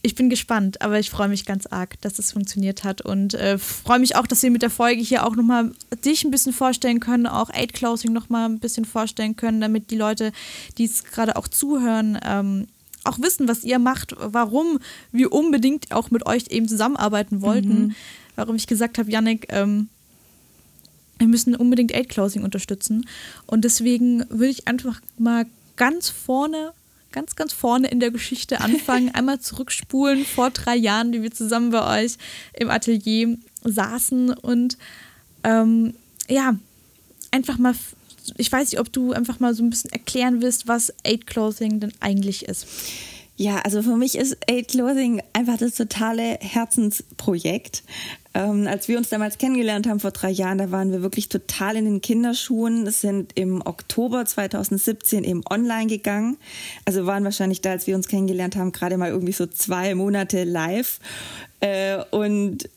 ich 0.02 0.14
bin 0.14 0.30
gespannt, 0.30 0.80
aber 0.80 0.98
ich 0.98 1.10
freue 1.10 1.28
mich 1.28 1.44
ganz 1.44 1.66
arg, 1.66 2.00
dass 2.00 2.14
das 2.14 2.32
funktioniert 2.32 2.84
hat 2.84 3.02
und 3.02 3.34
äh, 3.34 3.58
freue 3.58 3.98
mich 3.98 4.16
auch, 4.16 4.26
dass 4.26 4.42
wir 4.42 4.50
mit 4.50 4.62
der 4.62 4.70
Folge 4.70 5.02
hier 5.02 5.26
auch 5.26 5.36
nochmal 5.36 5.72
dich 6.04 6.24
ein 6.24 6.30
bisschen 6.30 6.54
vorstellen 6.54 7.00
können, 7.00 7.26
auch 7.26 7.50
Aid 7.50 7.74
Closing 7.74 8.12
nochmal 8.12 8.48
ein 8.48 8.60
bisschen 8.60 8.86
vorstellen 8.86 9.36
können, 9.36 9.60
damit 9.60 9.90
die 9.90 9.96
Leute, 9.96 10.32
die 10.78 10.84
es 10.84 11.04
gerade 11.04 11.36
auch 11.36 11.48
zuhören, 11.48 12.18
ähm, 12.24 12.66
auch 13.04 13.18
wissen, 13.18 13.46
was 13.46 13.62
ihr 13.62 13.78
macht, 13.78 14.14
warum 14.18 14.78
wir 15.12 15.32
unbedingt 15.32 15.92
auch 15.92 16.10
mit 16.10 16.24
euch 16.24 16.46
eben 16.48 16.68
zusammenarbeiten 16.68 17.42
wollten, 17.42 17.88
mhm. 17.88 17.94
warum 18.36 18.56
ich 18.56 18.66
gesagt 18.66 18.96
habe, 18.96 19.10
Yannick, 19.10 19.46
ähm, 19.50 19.88
wir 21.20 21.28
müssen 21.28 21.54
unbedingt 21.54 21.94
Aid 21.94 22.08
Closing 22.08 22.42
unterstützen. 22.42 23.06
Und 23.46 23.64
deswegen 23.64 24.24
würde 24.30 24.48
ich 24.50 24.66
einfach 24.66 25.00
mal 25.18 25.46
ganz 25.76 26.08
vorne, 26.08 26.72
ganz, 27.12 27.36
ganz 27.36 27.52
vorne 27.52 27.88
in 27.88 28.00
der 28.00 28.10
Geschichte 28.10 28.60
anfangen, 28.60 29.10
einmal 29.14 29.38
zurückspulen 29.38 30.24
vor 30.24 30.50
drei 30.50 30.76
Jahren, 30.76 31.12
die 31.12 31.22
wir 31.22 31.30
zusammen 31.30 31.70
bei 31.70 32.04
euch 32.04 32.16
im 32.54 32.70
Atelier 32.70 33.36
saßen 33.62 34.30
und 34.30 34.78
ähm, 35.44 35.94
ja, 36.28 36.56
einfach 37.30 37.58
mal, 37.58 37.74
ich 38.38 38.50
weiß 38.50 38.70
nicht, 38.70 38.80
ob 38.80 38.90
du 38.92 39.12
einfach 39.12 39.40
mal 39.40 39.54
so 39.54 39.62
ein 39.62 39.70
bisschen 39.70 39.92
erklären 39.92 40.40
willst, 40.40 40.68
was 40.68 40.92
Aid 41.04 41.26
Clothing 41.26 41.80
denn 41.80 41.92
eigentlich 42.00 42.46
ist. 42.46 42.66
Ja, 43.40 43.60
also 43.60 43.80
für 43.80 43.96
mich 43.96 44.18
ist 44.18 44.36
Aid 44.50 44.68
Clothing 44.68 45.22
einfach 45.32 45.56
das 45.56 45.74
totale 45.74 46.36
Herzensprojekt. 46.42 47.82
Ähm, 48.34 48.66
als 48.66 48.86
wir 48.86 48.98
uns 48.98 49.08
damals 49.08 49.38
kennengelernt 49.38 49.86
haben 49.86 49.98
vor 49.98 50.10
drei 50.10 50.28
Jahren, 50.28 50.58
da 50.58 50.70
waren 50.70 50.92
wir 50.92 51.00
wirklich 51.00 51.30
total 51.30 51.76
in 51.76 51.86
den 51.86 52.02
Kinderschuhen, 52.02 52.84
sind 52.90 53.32
im 53.38 53.62
Oktober 53.64 54.26
2017 54.26 55.24
eben 55.24 55.40
online 55.48 55.86
gegangen. 55.86 56.36
Also 56.84 57.06
waren 57.06 57.24
wahrscheinlich 57.24 57.62
da, 57.62 57.70
als 57.70 57.86
wir 57.86 57.96
uns 57.96 58.08
kennengelernt 58.08 58.56
haben, 58.56 58.72
gerade 58.72 58.98
mal 58.98 59.08
irgendwie 59.08 59.32
so 59.32 59.46
zwei 59.46 59.94
Monate 59.94 60.44
live. 60.44 61.00
Äh, 61.60 61.96
und 62.10 62.68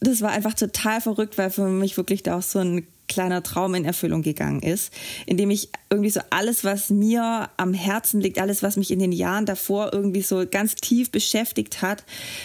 das 0.00 0.20
war 0.20 0.32
einfach 0.32 0.54
total 0.54 1.00
verrückt, 1.00 1.38
weil 1.38 1.50
für 1.50 1.68
mich 1.68 1.96
wirklich 1.96 2.24
da 2.24 2.38
auch 2.38 2.42
so 2.42 2.58
ein 2.58 2.88
kleiner 3.08 3.42
Traum 3.42 3.74
in 3.74 3.84
Erfüllung 3.84 4.22
gegangen 4.22 4.60
ist, 4.60 4.92
indem 5.26 5.50
ich 5.50 5.68
irgendwie 5.90 6.10
so 6.10 6.20
alles, 6.30 6.64
was 6.64 6.90
mir 6.90 7.50
am 7.56 7.74
Herzen 7.74 8.20
liegt, 8.20 8.38
alles, 8.38 8.62
was 8.62 8.76
mich 8.76 8.90
in 8.90 8.98
den 8.98 9.12
Jahren 9.12 9.46
davor 9.46 9.92
irgendwie 9.92 10.22
so 10.22 10.44
ganz 10.50 10.74
tief 10.74 11.10
beschäftigt 11.10 11.82
hat, 11.82 12.04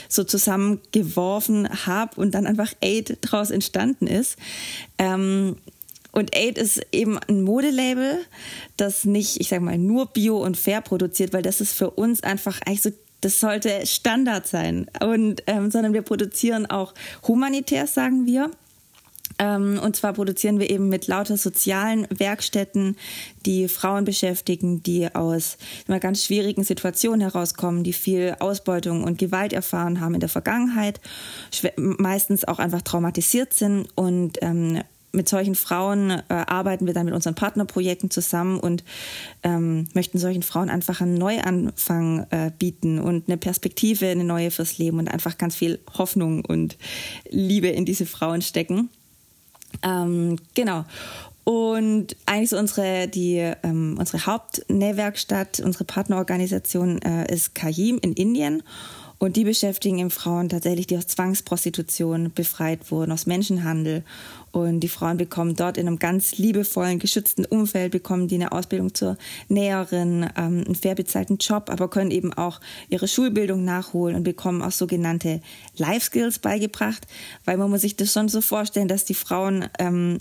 so 0.10 0.24
zusammengeworfen 0.24 1.86
habe 1.86 2.20
und 2.20 2.32
dann 2.32 2.46
einfach 2.46 2.74
Aid 2.82 3.18
draus 3.22 3.52
entstanden 3.52 4.08
ist. 4.08 4.38
Ähm, 4.98 5.58
und 6.12 6.36
Aid 6.36 6.58
ist 6.58 6.82
eben 6.92 7.18
ein 7.18 7.42
Modelabel, 7.42 8.20
das 8.76 9.06
nicht, 9.06 9.40
ich 9.40 9.48
sag 9.48 9.62
mal, 9.62 9.78
nur 9.78 10.08
bio 10.08 10.44
und 10.44 10.58
fair 10.58 10.82
produziert, 10.82 11.32
weil 11.32 11.42
das 11.42 11.62
ist 11.62 11.74
für 11.74 11.90
uns 11.90 12.22
einfach 12.22 12.60
eigentlich 12.66 12.82
so 12.82 12.92
das 13.22 13.40
sollte 13.40 13.86
Standard 13.86 14.48
sein. 14.48 14.88
Und 15.00 15.44
ähm, 15.48 15.72
sondern 15.72 15.94
wir 15.94 16.02
produzieren 16.02 16.66
auch 16.66 16.94
humanitär, 17.28 17.88
sagen 17.88 18.26
wir. 18.26 18.52
Ähm, 19.40 19.80
und 19.84 19.96
zwar 19.96 20.14
produzieren 20.14 20.60
wir 20.60 20.70
eben 20.70 20.90
mit 20.90 21.08
lauter 21.08 21.38
sozialen 21.38 22.08
Werkstätten, 22.10 22.96
die 23.46 23.68
Frauen 23.68 24.06
beschäftigen, 24.06 24.84
die 24.84 25.14
aus 25.14 25.58
immer 25.88 26.00
ganz 26.00 26.26
schwierigen 26.26 26.64
Situationen 26.64 27.22
herauskommen, 27.22 27.84
die 27.84 27.94
viel 27.94 28.36
Ausbeutung 28.40 29.04
und 29.04 29.18
Gewalt 29.18 29.54
erfahren 29.54 30.00
haben 30.00 30.14
in 30.14 30.20
der 30.20 30.30
Vergangenheit, 30.30 31.00
meistens 31.76 32.46
auch 32.46 32.60
einfach 32.60 32.82
traumatisiert 32.82 33.54
sind 33.54 33.88
und 33.96 34.38
ähm, 34.42 34.82
mit 35.14 35.28
solchen 35.28 35.56
Frauen 35.56 36.10
äh, 36.10 36.22
arbeiten 36.30 36.88
wir 36.88 36.94
dann 36.94 37.06
mit 37.06 37.14
unseren 37.14 37.36
Partnerprojekten 37.36 38.10
zusammen 38.10 38.60
und 38.60 38.84
ähm, 39.44 39.90
möchten 39.94 40.18
solchen 40.18 40.44
Frauen 40.44 40.70
einfach 40.70 41.02
einen 41.02 41.16
Neuanfang 41.16 42.28
äh, 42.30 42.52
bieten 42.58 43.00
und 43.00 43.28
eine 43.28 43.38
Perspektive, 43.38 44.08
eine 44.08 44.24
neue 44.24 44.52
fürs 44.52 44.78
Leben 44.78 45.00
und 45.00 45.10
einfach 45.10 45.38
ganz 45.38 45.56
viel 45.56 45.80
Hoffnung 45.98 46.46
und 46.46 46.78
Liebe 47.30 47.68
in 47.68 47.86
diese 47.86 48.06
Frauen 48.06 48.42
stecken. 48.42 48.90
Ähm, 49.84 50.38
genau. 50.56 50.86
Und 51.44 52.16
eigentlich 52.26 52.52
so 52.52 52.58
unsere, 52.58 53.08
die, 53.08 53.38
ähm, 53.64 53.96
unsere 54.00 54.26
Hauptnähwerkstatt, 54.26 55.60
unsere 55.60 55.86
Partnerorganisation 55.86 57.02
äh, 57.02 57.34
ist 57.34 57.56
Kajim 57.56 57.98
in 58.02 58.14
Indien. 58.14 58.64
Und 59.18 59.36
die 59.36 59.44
beschäftigen 59.44 60.00
eben 60.00 60.10
Frauen 60.10 60.50
tatsächlich, 60.50 60.88
die 60.88 60.98
aus 60.98 61.08
Zwangsprostitution 61.08 62.32
befreit 62.34 62.92
wurden, 62.92 63.12
aus 63.12 63.28
Menschenhandel. 63.28 64.04
Und 64.52 64.82
die 64.82 64.90
Frauen 64.90 65.18
bekommen 65.18 65.56
dort 65.56 65.78
in 65.78 65.88
einem 65.88 66.00
ganz 66.00 66.38
liebevollen, 66.38 67.00
geschützten 67.00 67.46
Umfeld, 67.46 67.92
bekommen 67.92 68.28
die 68.28 68.36
eine 68.36 68.52
Ausbildung 68.52 68.94
zur 68.94 69.18
Näherin, 69.48 70.30
ähm, 70.38 70.64
einen 70.66 70.76
fair 70.76 70.96
bezahlten 70.96 71.38
Job, 71.38 71.70
aber 71.70 71.90
können 71.90 72.12
eben 72.12 72.34
auch 72.34 72.60
ihre 72.90 73.08
Schulbildung 73.08 73.64
nachholen 73.64 74.16
und 74.16 74.24
bekommen 74.24 74.62
auch 74.62 74.72
sogenannte 74.72 75.42
Life 75.78 76.08
Skills 76.08 76.40
beigebracht, 76.40 77.08
weil 77.46 77.58
man 77.58 77.70
muss 77.70 77.82
sich 77.82 77.96
das 77.96 78.12
schon 78.12 78.28
so 78.28 78.42
vorstellen, 78.42 78.88
dass 78.88 79.06
die 79.06 79.14
Frauen 79.14 79.70
ähm, 79.80 80.18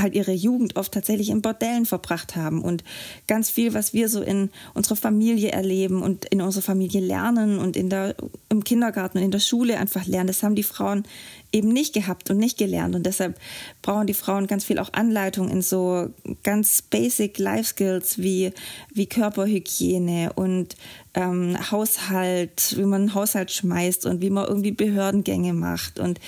halt 0.00 0.14
ihre 0.14 0.32
Jugend 0.32 0.76
oft 0.76 0.92
tatsächlich 0.92 1.30
in 1.30 1.42
Bordellen 1.42 1.86
verbracht 1.86 2.36
haben 2.36 2.62
und 2.62 2.82
ganz 3.26 3.50
viel, 3.50 3.74
was 3.74 3.92
wir 3.92 4.08
so 4.08 4.22
in 4.22 4.50
unserer 4.74 4.96
Familie 4.96 5.50
erleben 5.50 6.02
und 6.02 6.24
in 6.26 6.40
unserer 6.40 6.62
Familie 6.62 7.00
lernen 7.00 7.58
und 7.58 7.76
in 7.76 7.90
der, 7.90 8.14
im 8.48 8.64
Kindergarten 8.64 9.18
und 9.18 9.24
in 9.24 9.30
der 9.30 9.40
Schule 9.40 9.78
einfach 9.78 10.06
lernen, 10.06 10.28
das 10.28 10.42
haben 10.42 10.54
die 10.54 10.62
Frauen 10.62 11.04
eben 11.52 11.68
nicht 11.68 11.92
gehabt 11.92 12.30
und 12.30 12.38
nicht 12.38 12.58
gelernt. 12.58 12.94
Und 12.94 13.04
deshalb 13.04 13.38
brauchen 13.82 14.06
die 14.06 14.14
Frauen 14.14 14.46
ganz 14.46 14.64
viel 14.64 14.78
auch 14.78 14.92
Anleitung 14.92 15.50
in 15.50 15.62
so 15.62 16.08
ganz 16.42 16.82
basic 16.82 17.38
Life 17.38 17.64
Skills 17.64 18.18
wie, 18.18 18.52
wie 18.92 19.06
Körperhygiene 19.06 20.32
und 20.34 20.76
ähm, 21.14 21.56
Haushalt, 21.70 22.74
wie 22.76 22.84
man 22.84 23.02
einen 23.02 23.14
Haushalt 23.14 23.50
schmeißt 23.50 24.06
und 24.06 24.22
wie 24.22 24.30
man 24.30 24.46
irgendwie 24.46 24.72
Behördengänge 24.72 25.52
macht 25.52 25.98
und 25.98 26.18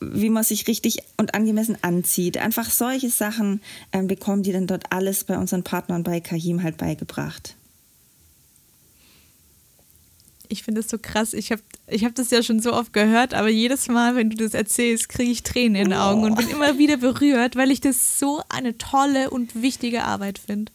wie 0.00 0.30
man 0.30 0.42
sich 0.42 0.66
richtig 0.66 0.98
und 1.18 1.34
angemessen 1.34 1.76
anzieht. 1.82 2.38
Einfach 2.38 2.70
solche 2.70 3.10
Sachen 3.10 3.60
ähm, 3.92 4.06
bekommen 4.06 4.42
die 4.42 4.52
dann 4.52 4.66
dort 4.66 4.90
alles 4.90 5.24
bei 5.24 5.36
unseren 5.36 5.62
Partnern 5.62 6.02
bei 6.02 6.20
Kahim 6.20 6.62
halt 6.62 6.78
beigebracht. 6.78 7.54
Ich 10.48 10.64
finde 10.64 10.80
das 10.80 10.90
so 10.90 10.98
krass. 10.98 11.32
Ich 11.32 11.52
habe 11.52 11.62
ich 11.86 12.04
hab 12.04 12.14
das 12.14 12.30
ja 12.30 12.42
schon 12.42 12.60
so 12.60 12.72
oft 12.72 12.92
gehört, 12.92 13.34
aber 13.34 13.48
jedes 13.48 13.88
Mal, 13.88 14.16
wenn 14.16 14.30
du 14.30 14.36
das 14.36 14.54
erzählst, 14.54 15.08
kriege 15.08 15.30
ich 15.30 15.42
Tränen 15.42 15.76
in 15.76 15.90
den 15.90 15.98
Augen 15.98 16.22
oh. 16.22 16.26
und 16.26 16.36
bin 16.36 16.48
immer 16.48 16.76
wieder 16.78 16.96
berührt, 16.96 17.54
weil 17.54 17.70
ich 17.70 17.80
das 17.80 18.18
so 18.18 18.42
eine 18.48 18.76
tolle 18.78 19.30
und 19.30 19.62
wichtige 19.62 20.04
Arbeit 20.04 20.38
finde. 20.38 20.72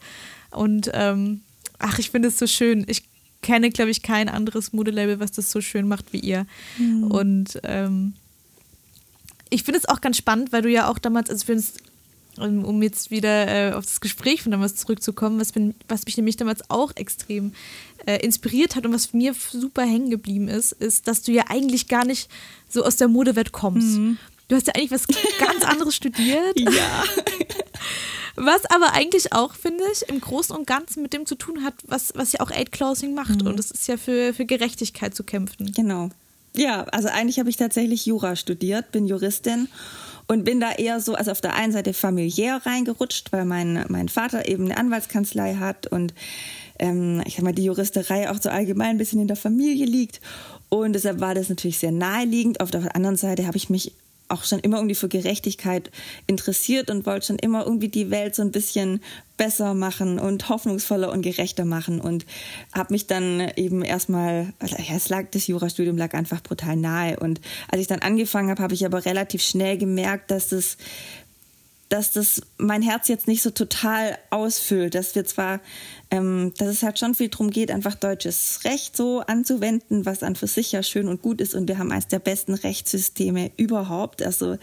Und 0.51 0.91
ähm, 0.93 1.41
ach, 1.79 1.99
ich 1.99 2.11
finde 2.11 2.29
es 2.29 2.37
so 2.37 2.47
schön. 2.47 2.85
Ich 2.87 3.03
kenne, 3.41 3.69
glaube 3.69 3.91
ich, 3.91 4.01
kein 4.01 4.29
anderes 4.29 4.71
Modelabel, 4.71 5.19
was 5.19 5.31
das 5.31 5.51
so 5.51 5.59
schön 5.61 5.87
macht 5.87 6.13
wie 6.13 6.19
ihr. 6.19 6.45
Mhm. 6.77 7.03
Und 7.03 7.59
ähm, 7.63 8.13
ich 9.55 9.63
finde 9.63 9.79
es 9.79 9.87
auch 9.87 10.01
ganz 10.01 10.17
spannend, 10.17 10.51
weil 10.51 10.61
du 10.61 10.69
ja 10.69 10.89
auch 10.89 10.99
damals, 10.99 11.29
also 11.29 11.45
für 11.45 11.53
uns 11.53 11.73
um 12.37 12.83
jetzt 12.83 13.11
wieder 13.11 13.47
äh, 13.47 13.71
auf 13.71 13.85
das 13.85 14.01
Gespräch 14.01 14.43
von 14.43 14.51
damals 14.51 14.75
zurückzukommen, 14.75 15.39
was, 15.39 15.53
bin, 15.53 15.73
was 15.87 16.03
mich 16.05 16.17
nämlich 16.17 16.35
damals 16.35 16.69
auch 16.69 16.91
extrem 16.95 17.53
äh, 18.05 18.17
inspiriert 18.17 18.75
hat 18.75 18.85
und 18.85 18.91
was 18.91 19.13
mir 19.13 19.33
super 19.33 19.83
hängen 19.83 20.09
geblieben 20.09 20.49
ist, 20.49 20.73
ist, 20.73 21.07
dass 21.07 21.21
du 21.21 21.31
ja 21.31 21.45
eigentlich 21.47 21.87
gar 21.87 22.03
nicht 22.03 22.29
so 22.67 22.83
aus 22.83 22.97
der 22.97 23.07
Modewelt 23.07 23.53
kommst. 23.53 23.97
Mhm. 23.97 24.17
Du 24.49 24.57
hast 24.57 24.67
ja 24.67 24.73
eigentlich 24.75 24.91
was 24.91 25.07
ganz 25.07 25.63
anderes 25.65 25.95
studiert. 25.95 26.59
Ja. 26.59 27.03
Was 28.37 28.65
aber 28.65 28.91
eigentlich 28.91 29.31
auch, 29.31 29.55
finde 29.55 29.85
ich, 29.93 30.09
im 30.09 30.19
Großen 30.19 30.53
und 30.53 30.67
Ganzen 30.67 31.01
mit 31.01 31.13
dem 31.13 31.25
zu 31.25 31.35
tun 31.35 31.63
hat, 31.63 31.75
was, 31.85 32.11
was 32.15 32.33
ja 32.33 32.41
auch 32.41 32.51
Aid 32.51 32.73
Closing 32.73 33.13
macht. 33.13 33.41
Mhm. 33.41 33.47
Und 33.47 33.57
das 33.57 33.71
ist 33.71 33.87
ja 33.87 33.95
für, 33.95 34.33
für 34.33 34.43
Gerechtigkeit 34.43 35.15
zu 35.15 35.23
kämpfen. 35.23 35.71
Genau. 35.71 36.09
Ja, 36.57 36.83
also 36.85 37.09
eigentlich 37.09 37.39
habe 37.39 37.49
ich 37.49 37.57
tatsächlich 37.57 38.05
Jura 38.05 38.35
studiert, 38.35 38.91
bin 38.91 39.07
Juristin 39.07 39.67
und 40.27 40.43
bin 40.43 40.59
da 40.59 40.71
eher 40.71 40.99
so, 40.99 41.15
also 41.15 41.31
auf 41.31 41.41
der 41.41 41.55
einen 41.55 41.71
Seite 41.71 41.93
familiär 41.93 42.61
reingerutscht, 42.65 43.31
weil 43.31 43.45
mein, 43.45 43.85
mein 43.89 44.09
Vater 44.09 44.47
eben 44.47 44.65
eine 44.65 44.77
Anwaltskanzlei 44.77 45.55
hat 45.55 45.87
und 45.87 46.13
ähm, 46.79 47.21
ich 47.25 47.35
sag 47.35 47.43
mal, 47.43 47.53
die 47.53 47.63
Juristerei 47.63 48.29
auch 48.29 48.41
so 48.41 48.49
allgemein 48.49 48.91
ein 48.91 48.97
bisschen 48.97 49.21
in 49.21 49.27
der 49.27 49.37
Familie 49.37 49.85
liegt. 49.85 50.19
Und 50.69 50.93
deshalb 50.93 51.21
war 51.21 51.35
das 51.35 51.49
natürlich 51.49 51.79
sehr 51.79 51.91
naheliegend. 51.91 52.59
Auf 52.59 52.71
der 52.71 52.95
anderen 52.95 53.15
Seite 53.15 53.47
habe 53.47 53.57
ich 53.57 53.69
mich 53.69 53.93
auch 54.27 54.43
schon 54.43 54.59
immer 54.59 54.77
irgendwie 54.77 54.95
für 54.95 55.07
Gerechtigkeit 55.07 55.91
interessiert 56.27 56.89
und 56.89 57.05
wollte 57.05 57.27
schon 57.27 57.39
immer 57.39 57.65
irgendwie 57.65 57.89
die 57.89 58.09
Welt 58.09 58.35
so 58.35 58.41
ein 58.41 58.51
bisschen 58.51 59.01
besser 59.37 59.73
machen 59.73 60.17
und 60.17 60.49
hoffnungsvoller 60.49 61.11
und 61.11 61.21
gerechter 61.21 61.65
machen 61.65 62.01
und 62.01 62.25
habe 62.73 62.93
mich 62.93 63.05
dann 63.05 63.51
eben 63.55 63.83
erstmal, 63.83 64.53
also 64.59 64.75
ja, 64.77 64.95
es 64.95 65.09
lag, 65.09 65.25
das 65.31 65.47
Jurastudium 65.47 65.97
lag 65.97 66.13
einfach 66.13 66.41
brutal 66.41 66.75
nahe 66.75 67.19
und 67.19 67.41
als 67.69 67.81
ich 67.81 67.87
dann 67.87 67.99
angefangen 67.99 68.49
habe, 68.49 68.63
habe 68.63 68.73
ich 68.73 68.85
aber 68.85 69.05
relativ 69.05 69.41
schnell 69.43 69.77
gemerkt, 69.77 70.31
dass 70.31 70.49
das 70.49 70.77
dass 71.89 72.11
das 72.11 72.41
mein 72.57 72.81
Herz 72.81 73.07
jetzt 73.07 73.27
nicht 73.27 73.43
so 73.43 73.51
total 73.51 74.17
ausfüllt, 74.29 74.95
dass 74.95 75.13
wir 75.15 75.23
zwar, 75.25 75.59
ähm, 76.11 76.53
dass 76.57 76.69
es 76.69 76.83
halt 76.83 76.99
schon 76.99 77.15
viel 77.15 77.29
darum 77.29 77.49
geht, 77.49 77.71
einfach 77.71 77.95
deutsches 77.95 78.61
Recht 78.63 78.95
so 78.95 79.21
anzuwenden, 79.21 80.05
was 80.05 80.23
an 80.23 80.35
für 80.35 80.47
sich 80.47 80.71
ja 80.71 80.83
schön 80.83 81.07
und 81.07 81.21
gut 81.21 81.41
ist 81.41 81.55
und 81.55 81.67
wir 81.67 81.77
haben 81.77 81.91
eines 81.91 82.07
der 82.07 82.19
besten 82.19 82.53
Rechtssysteme 82.53 83.51
überhaupt. 83.57 84.21
Also 84.23 84.57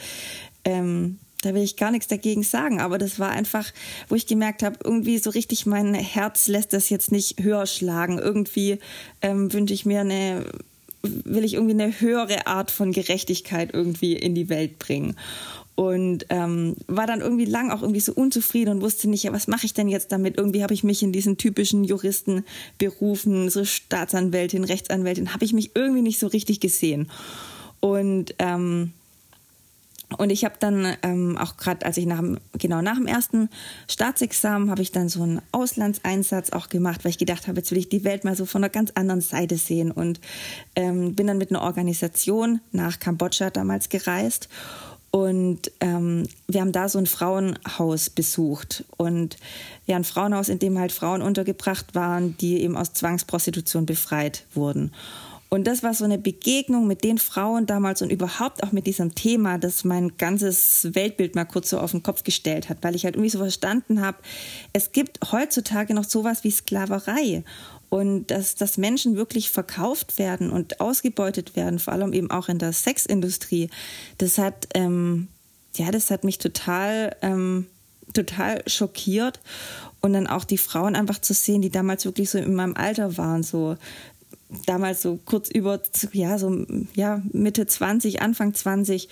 ähm, 0.64 1.18
da 1.42 1.54
will 1.54 1.62
ich 1.62 1.76
gar 1.76 1.90
nichts 1.90 2.06
dagegen 2.06 2.44
sagen, 2.44 2.80
aber 2.80 2.98
das 2.98 3.18
war 3.18 3.30
einfach, 3.30 3.70
wo 4.08 4.14
ich 4.14 4.26
gemerkt 4.26 4.62
habe, 4.62 4.78
irgendwie 4.84 5.18
so 5.18 5.30
richtig 5.30 5.66
mein 5.66 5.92
Herz 5.94 6.46
lässt 6.46 6.72
das 6.72 6.88
jetzt 6.88 7.10
nicht 7.10 7.42
höher 7.42 7.66
schlagen. 7.66 8.18
Irgendwie 8.18 8.78
ähm, 9.20 9.52
wünsche 9.52 9.74
ich 9.74 9.84
mir 9.84 10.00
eine, 10.00 10.46
will 11.02 11.44
ich 11.44 11.54
irgendwie 11.54 11.82
eine 11.82 12.00
höhere 12.00 12.46
Art 12.46 12.70
von 12.70 12.92
Gerechtigkeit 12.92 13.70
irgendwie 13.72 14.12
in 14.12 14.36
die 14.36 14.48
Welt 14.48 14.78
bringen 14.78 15.16
und 15.74 16.26
ähm, 16.28 16.76
war 16.86 17.06
dann 17.06 17.20
irgendwie 17.20 17.46
lang 17.46 17.70
auch 17.70 17.82
irgendwie 17.82 18.00
so 18.00 18.12
unzufrieden 18.12 18.76
und 18.76 18.82
wusste 18.82 19.08
nicht, 19.08 19.24
ja, 19.24 19.32
was 19.32 19.48
mache 19.48 19.64
ich 19.64 19.72
denn 19.72 19.88
jetzt 19.88 20.12
damit? 20.12 20.36
Irgendwie 20.36 20.62
habe 20.62 20.74
ich 20.74 20.84
mich 20.84 21.02
in 21.02 21.12
diesen 21.12 21.38
typischen 21.38 21.84
Juristen 21.84 22.44
berufen, 22.78 23.48
so 23.48 23.64
Staatsanwältin, 23.64 24.64
Rechtsanwältin, 24.64 25.32
habe 25.32 25.44
ich 25.44 25.52
mich 25.52 25.70
irgendwie 25.74 26.02
nicht 26.02 26.18
so 26.18 26.26
richtig 26.26 26.60
gesehen. 26.60 27.10
Und 27.80 28.34
ähm, 28.38 28.92
und 30.18 30.30
ich 30.30 30.44
habe 30.44 30.54
dann 30.58 30.96
ähm, 31.02 31.38
auch 31.38 31.56
gerade, 31.56 31.86
als 31.86 31.96
ich 31.96 32.06
nach 32.06 32.18
dem, 32.18 32.38
genau 32.58 32.82
nach 32.82 32.96
dem 32.96 33.06
ersten 33.06 33.48
Staatsexamen, 33.88 34.70
habe 34.70 34.82
ich 34.82 34.92
dann 34.92 35.08
so 35.08 35.22
einen 35.22 35.40
Auslandseinsatz 35.52 36.50
auch 36.50 36.68
gemacht, 36.68 37.04
weil 37.04 37.10
ich 37.10 37.18
gedacht 37.18 37.48
habe, 37.48 37.58
jetzt 37.58 37.70
will 37.70 37.78
ich 37.78 37.88
die 37.88 38.04
Welt 38.04 38.24
mal 38.24 38.36
so 38.36 38.46
von 38.46 38.62
einer 38.62 38.70
ganz 38.70 38.90
anderen 38.94 39.20
Seite 39.20 39.56
sehen 39.56 39.90
und 39.90 40.20
ähm, 40.76 41.14
bin 41.14 41.26
dann 41.26 41.38
mit 41.38 41.50
einer 41.50 41.62
Organisation 41.62 42.60
nach 42.72 42.98
Kambodscha 42.98 43.50
damals 43.50 43.88
gereist 43.88 44.48
und 45.12 45.70
ähm, 45.80 46.26
wir 46.48 46.62
haben 46.62 46.72
da 46.72 46.88
so 46.88 46.98
ein 46.98 47.04
Frauenhaus 47.04 48.08
besucht. 48.08 48.84
Und 48.96 49.36
ja, 49.86 49.96
ein 49.96 50.04
Frauenhaus, 50.04 50.48
in 50.48 50.58
dem 50.58 50.78
halt 50.78 50.90
Frauen 50.90 51.20
untergebracht 51.20 51.94
waren, 51.94 52.34
die 52.38 52.62
eben 52.62 52.78
aus 52.78 52.94
Zwangsprostitution 52.94 53.84
befreit 53.84 54.46
wurden. 54.54 54.90
Und 55.50 55.66
das 55.66 55.82
war 55.82 55.92
so 55.92 56.06
eine 56.06 56.16
Begegnung 56.16 56.86
mit 56.86 57.04
den 57.04 57.18
Frauen 57.18 57.66
damals 57.66 58.00
und 58.00 58.10
überhaupt 58.10 58.62
auch 58.62 58.72
mit 58.72 58.86
diesem 58.86 59.14
Thema, 59.14 59.58
das 59.58 59.84
mein 59.84 60.16
ganzes 60.16 60.94
Weltbild 60.94 61.34
mal 61.34 61.44
kurz 61.44 61.68
so 61.68 61.78
auf 61.78 61.90
den 61.90 62.02
Kopf 62.02 62.24
gestellt 62.24 62.70
hat, 62.70 62.78
weil 62.80 62.96
ich 62.96 63.04
halt 63.04 63.16
irgendwie 63.16 63.28
so 63.28 63.36
verstanden 63.36 64.00
habe, 64.00 64.16
es 64.72 64.92
gibt 64.92 65.18
heutzutage 65.30 65.92
noch 65.92 66.04
sowas 66.04 66.42
wie 66.42 66.50
Sklaverei 66.50 67.44
und 67.92 68.28
dass, 68.28 68.54
dass 68.54 68.78
Menschen 68.78 69.16
wirklich 69.16 69.50
verkauft 69.50 70.18
werden 70.18 70.50
und 70.50 70.80
ausgebeutet 70.80 71.56
werden, 71.56 71.78
vor 71.78 71.92
allem 71.92 72.14
eben 72.14 72.30
auch 72.30 72.48
in 72.48 72.56
der 72.58 72.72
Sexindustrie, 72.72 73.68
das 74.16 74.38
hat, 74.38 74.66
ähm, 74.72 75.28
ja, 75.76 75.90
das 75.90 76.10
hat 76.10 76.24
mich 76.24 76.38
total, 76.38 77.14
ähm, 77.20 77.66
total 78.14 78.62
schockiert. 78.66 79.40
Und 80.00 80.14
dann 80.14 80.26
auch 80.26 80.44
die 80.44 80.56
Frauen 80.56 80.96
einfach 80.96 81.20
zu 81.20 81.34
sehen, 81.34 81.60
die 81.60 81.68
damals 81.68 82.06
wirklich 82.06 82.30
so 82.30 82.38
in 82.38 82.54
meinem 82.54 82.76
Alter 82.76 83.18
waren, 83.18 83.42
so 83.42 83.76
damals 84.64 85.02
so 85.02 85.18
kurz 85.26 85.50
über, 85.50 85.78
ja, 86.12 86.38
so, 86.38 86.64
ja, 86.94 87.20
Mitte 87.30 87.66
20, 87.66 88.22
Anfang 88.22 88.54
20 88.54 89.10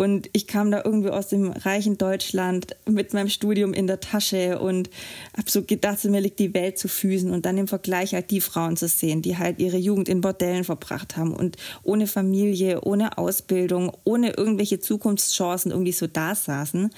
und 0.00 0.30
ich 0.32 0.46
kam 0.46 0.70
da 0.70 0.80
irgendwie 0.82 1.10
aus 1.10 1.28
dem 1.28 1.50
reichen 1.50 1.98
Deutschland 1.98 2.74
mit 2.86 3.12
meinem 3.12 3.28
Studium 3.28 3.74
in 3.74 3.86
der 3.86 4.00
Tasche 4.00 4.58
und 4.58 4.88
habe 5.36 5.50
so 5.50 5.62
gedacht, 5.62 6.02
mir 6.04 6.22
liegt 6.22 6.38
die 6.38 6.54
Welt 6.54 6.78
zu 6.78 6.88
Füßen. 6.88 7.30
Und 7.30 7.44
dann 7.44 7.58
im 7.58 7.68
Vergleich 7.68 8.14
halt 8.14 8.30
die 8.30 8.40
Frauen 8.40 8.78
zu 8.78 8.88
sehen, 8.88 9.20
die 9.20 9.36
halt 9.36 9.58
ihre 9.58 9.76
Jugend 9.76 10.08
in 10.08 10.22
Bordellen 10.22 10.64
verbracht 10.64 11.18
haben 11.18 11.34
und 11.34 11.58
ohne 11.82 12.06
Familie, 12.06 12.80
ohne 12.80 13.18
Ausbildung, 13.18 13.92
ohne 14.04 14.30
irgendwelche 14.30 14.80
Zukunftschancen 14.80 15.70
irgendwie 15.70 15.92
so 15.92 16.06
da 16.06 16.34
saßen. 16.34 16.88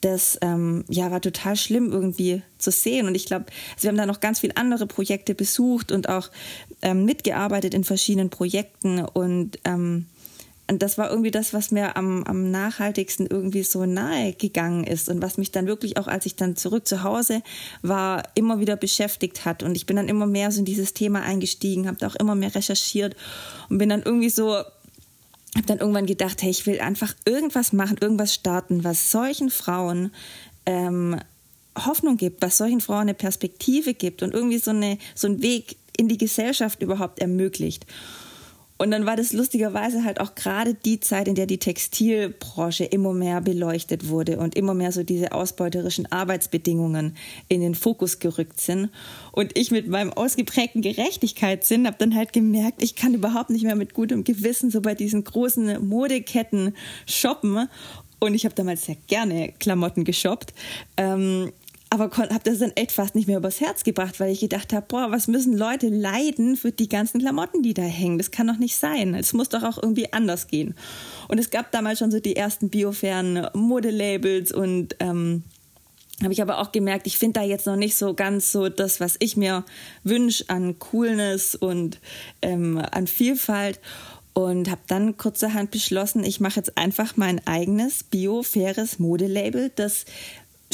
Das 0.00 0.38
ähm, 0.40 0.86
ja, 0.88 1.10
war 1.10 1.20
total 1.20 1.56
schlimm 1.56 1.92
irgendwie 1.92 2.40
zu 2.56 2.70
sehen. 2.70 3.06
Und 3.06 3.16
ich 3.16 3.26
glaube, 3.26 3.44
also 3.74 3.82
wir 3.82 3.88
haben 3.90 3.98
da 3.98 4.06
noch 4.06 4.20
ganz 4.20 4.40
viele 4.40 4.56
andere 4.56 4.86
Projekte 4.86 5.34
besucht 5.34 5.92
und 5.92 6.08
auch 6.08 6.30
ähm, 6.80 7.04
mitgearbeitet 7.04 7.74
in 7.74 7.84
verschiedenen 7.84 8.30
Projekten. 8.30 9.00
Und 9.00 9.58
ähm, 9.66 10.06
und 10.66 10.82
das 10.82 10.96
war 10.96 11.10
irgendwie 11.10 11.30
das, 11.30 11.52
was 11.52 11.70
mir 11.70 11.96
am, 11.96 12.24
am 12.24 12.50
nachhaltigsten 12.50 13.26
irgendwie 13.26 13.62
so 13.62 13.84
nahe 13.84 14.32
gegangen 14.32 14.84
ist 14.84 15.10
und 15.10 15.20
was 15.20 15.36
mich 15.36 15.50
dann 15.50 15.66
wirklich 15.66 15.98
auch, 15.98 16.06
als 16.06 16.24
ich 16.24 16.36
dann 16.36 16.56
zurück 16.56 16.88
zu 16.88 17.02
Hause 17.02 17.42
war, 17.82 18.22
immer 18.34 18.60
wieder 18.60 18.76
beschäftigt 18.76 19.44
hat. 19.44 19.62
Und 19.62 19.76
ich 19.76 19.84
bin 19.84 19.96
dann 19.96 20.08
immer 20.08 20.26
mehr 20.26 20.50
so 20.50 20.60
in 20.60 20.64
dieses 20.64 20.94
Thema 20.94 21.22
eingestiegen, 21.22 21.86
habe 21.86 22.06
auch 22.06 22.14
immer 22.14 22.34
mehr 22.34 22.54
recherchiert 22.54 23.14
und 23.68 23.76
bin 23.76 23.90
dann 23.90 24.02
irgendwie 24.02 24.30
so 24.30 24.56
habe 25.56 25.66
dann 25.66 25.78
irgendwann 25.78 26.06
gedacht, 26.06 26.42
hey, 26.42 26.50
ich 26.50 26.66
will 26.66 26.80
einfach 26.80 27.14
irgendwas 27.24 27.72
machen, 27.72 27.98
irgendwas 28.00 28.34
starten, 28.34 28.82
was 28.82 29.12
solchen 29.12 29.50
Frauen 29.50 30.10
ähm, 30.66 31.20
Hoffnung 31.78 32.16
gibt, 32.16 32.42
was 32.42 32.56
solchen 32.56 32.80
Frauen 32.80 33.02
eine 33.02 33.14
Perspektive 33.14 33.94
gibt 33.94 34.22
und 34.22 34.34
irgendwie 34.34 34.58
so, 34.58 34.70
eine, 34.70 34.98
so 35.14 35.28
einen 35.28 35.42
Weg 35.42 35.76
in 35.96 36.08
die 36.08 36.18
Gesellschaft 36.18 36.82
überhaupt 36.82 37.20
ermöglicht. 37.20 37.86
Und 38.76 38.90
dann 38.90 39.06
war 39.06 39.14
das 39.14 39.32
lustigerweise 39.32 40.04
halt 40.04 40.20
auch 40.20 40.34
gerade 40.34 40.74
die 40.74 40.98
Zeit, 40.98 41.28
in 41.28 41.36
der 41.36 41.46
die 41.46 41.58
Textilbranche 41.58 42.84
immer 42.84 43.12
mehr 43.12 43.40
beleuchtet 43.40 44.08
wurde 44.08 44.38
und 44.38 44.56
immer 44.56 44.74
mehr 44.74 44.90
so 44.90 45.04
diese 45.04 45.30
ausbeuterischen 45.32 46.10
Arbeitsbedingungen 46.10 47.16
in 47.48 47.60
den 47.60 47.76
Fokus 47.76 48.18
gerückt 48.18 48.60
sind. 48.60 48.90
Und 49.30 49.56
ich 49.56 49.70
mit 49.70 49.86
meinem 49.86 50.12
ausgeprägten 50.12 50.82
Gerechtigkeitssinn 50.82 51.86
habe 51.86 51.98
dann 51.98 52.16
halt 52.16 52.32
gemerkt, 52.32 52.82
ich 52.82 52.96
kann 52.96 53.14
überhaupt 53.14 53.50
nicht 53.50 53.62
mehr 53.62 53.76
mit 53.76 53.94
gutem 53.94 54.24
Gewissen 54.24 54.70
so 54.70 54.80
bei 54.80 54.96
diesen 54.96 55.22
großen 55.22 55.86
Modeketten 55.86 56.74
shoppen. 57.06 57.68
Und 58.18 58.34
ich 58.34 58.44
habe 58.44 58.56
damals 58.56 58.86
sehr 58.86 58.96
gerne 59.06 59.52
Klamotten 59.60 60.02
geshoppt. 60.02 60.52
Ähm, 60.96 61.52
aber 61.94 62.10
habe 62.16 62.40
das 62.42 62.58
dann 62.58 62.72
echt 62.72 62.92
fast 62.92 63.14
nicht 63.14 63.28
mehr 63.28 63.38
übers 63.38 63.60
Herz 63.60 63.84
gebracht, 63.84 64.18
weil 64.18 64.32
ich 64.32 64.40
gedacht 64.40 64.72
habe, 64.72 64.84
boah, 64.88 65.10
was 65.10 65.28
müssen 65.28 65.56
Leute 65.56 65.88
leiden 65.88 66.56
für 66.56 66.72
die 66.72 66.88
ganzen 66.88 67.20
Klamotten, 67.20 67.62
die 67.62 67.74
da 67.74 67.82
hängen? 67.82 68.18
Das 68.18 68.32
kann 68.32 68.48
doch 68.48 68.58
nicht 68.58 68.76
sein. 68.76 69.14
Es 69.14 69.32
muss 69.32 69.48
doch 69.48 69.62
auch 69.62 69.80
irgendwie 69.80 70.12
anders 70.12 70.48
gehen. 70.48 70.74
Und 71.28 71.38
es 71.38 71.50
gab 71.50 71.70
damals 71.70 72.00
schon 72.00 72.10
so 72.10 72.18
die 72.18 72.36
ersten 72.36 72.68
biofairen 72.68 73.46
Modelabels 73.54 74.50
und 74.50 74.96
ähm, 74.98 75.44
habe 76.22 76.32
ich 76.32 76.42
aber 76.42 76.58
auch 76.58 76.72
gemerkt, 76.72 77.06
ich 77.06 77.18
finde 77.18 77.40
da 77.40 77.46
jetzt 77.46 77.66
noch 77.66 77.76
nicht 77.76 77.96
so 77.96 78.14
ganz 78.14 78.50
so 78.50 78.68
das, 78.68 79.00
was 79.00 79.16
ich 79.18 79.36
mir 79.36 79.64
wünsche 80.02 80.44
an 80.48 80.78
Coolness 80.78 81.54
und 81.54 82.00
ähm, 82.42 82.78
an 82.90 83.06
Vielfalt 83.06 83.80
und 84.32 84.68
habe 84.68 84.80
dann 84.88 85.16
kurzerhand 85.16 85.70
beschlossen, 85.70 86.24
ich 86.24 86.40
mache 86.40 86.56
jetzt 86.56 86.76
einfach 86.76 87.16
mein 87.16 87.44
eigenes 87.46 88.02
biofaires 88.02 88.98
Modelabel, 88.98 89.70
das 89.74 90.06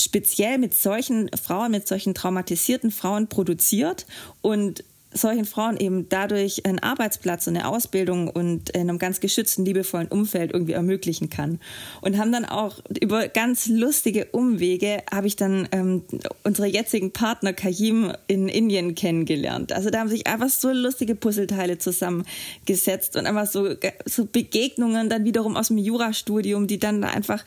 speziell 0.00 0.58
mit 0.58 0.74
solchen 0.74 1.30
Frauen, 1.42 1.70
mit 1.72 1.86
solchen 1.86 2.14
traumatisierten 2.14 2.90
Frauen 2.90 3.28
produziert. 3.28 4.06
Und 4.40 4.84
solchen 5.12 5.44
Frauen 5.44 5.76
eben 5.76 6.08
dadurch 6.08 6.64
einen 6.66 6.78
Arbeitsplatz 6.78 7.46
und 7.46 7.56
eine 7.56 7.66
Ausbildung 7.66 8.28
und 8.28 8.70
in 8.70 8.82
einem 8.82 8.98
ganz 8.98 9.20
geschützten, 9.20 9.64
liebevollen 9.64 10.06
Umfeld 10.08 10.52
irgendwie 10.52 10.72
ermöglichen 10.72 11.30
kann. 11.30 11.58
Und 12.00 12.16
haben 12.16 12.30
dann 12.30 12.44
auch 12.44 12.76
über 13.00 13.26
ganz 13.28 13.66
lustige 13.66 14.26
Umwege, 14.26 15.02
habe 15.12 15.26
ich 15.26 15.34
dann 15.34 15.68
ähm, 15.72 16.04
unsere 16.44 16.68
jetzigen 16.68 17.12
Partner 17.12 17.52
Kayim 17.52 18.12
in 18.28 18.48
Indien 18.48 18.94
kennengelernt. 18.94 19.72
Also 19.72 19.90
da 19.90 20.00
haben 20.00 20.08
sich 20.08 20.28
einfach 20.28 20.48
so 20.48 20.70
lustige 20.70 21.16
Puzzleteile 21.16 21.78
zusammengesetzt 21.78 23.16
und 23.16 23.26
einfach 23.26 23.46
so, 23.46 23.74
so 24.04 24.26
Begegnungen 24.26 25.08
dann 25.08 25.24
wiederum 25.24 25.56
aus 25.56 25.68
dem 25.68 25.78
Jurastudium, 25.78 26.68
die 26.68 26.78
dann 26.78 27.02
einfach 27.02 27.44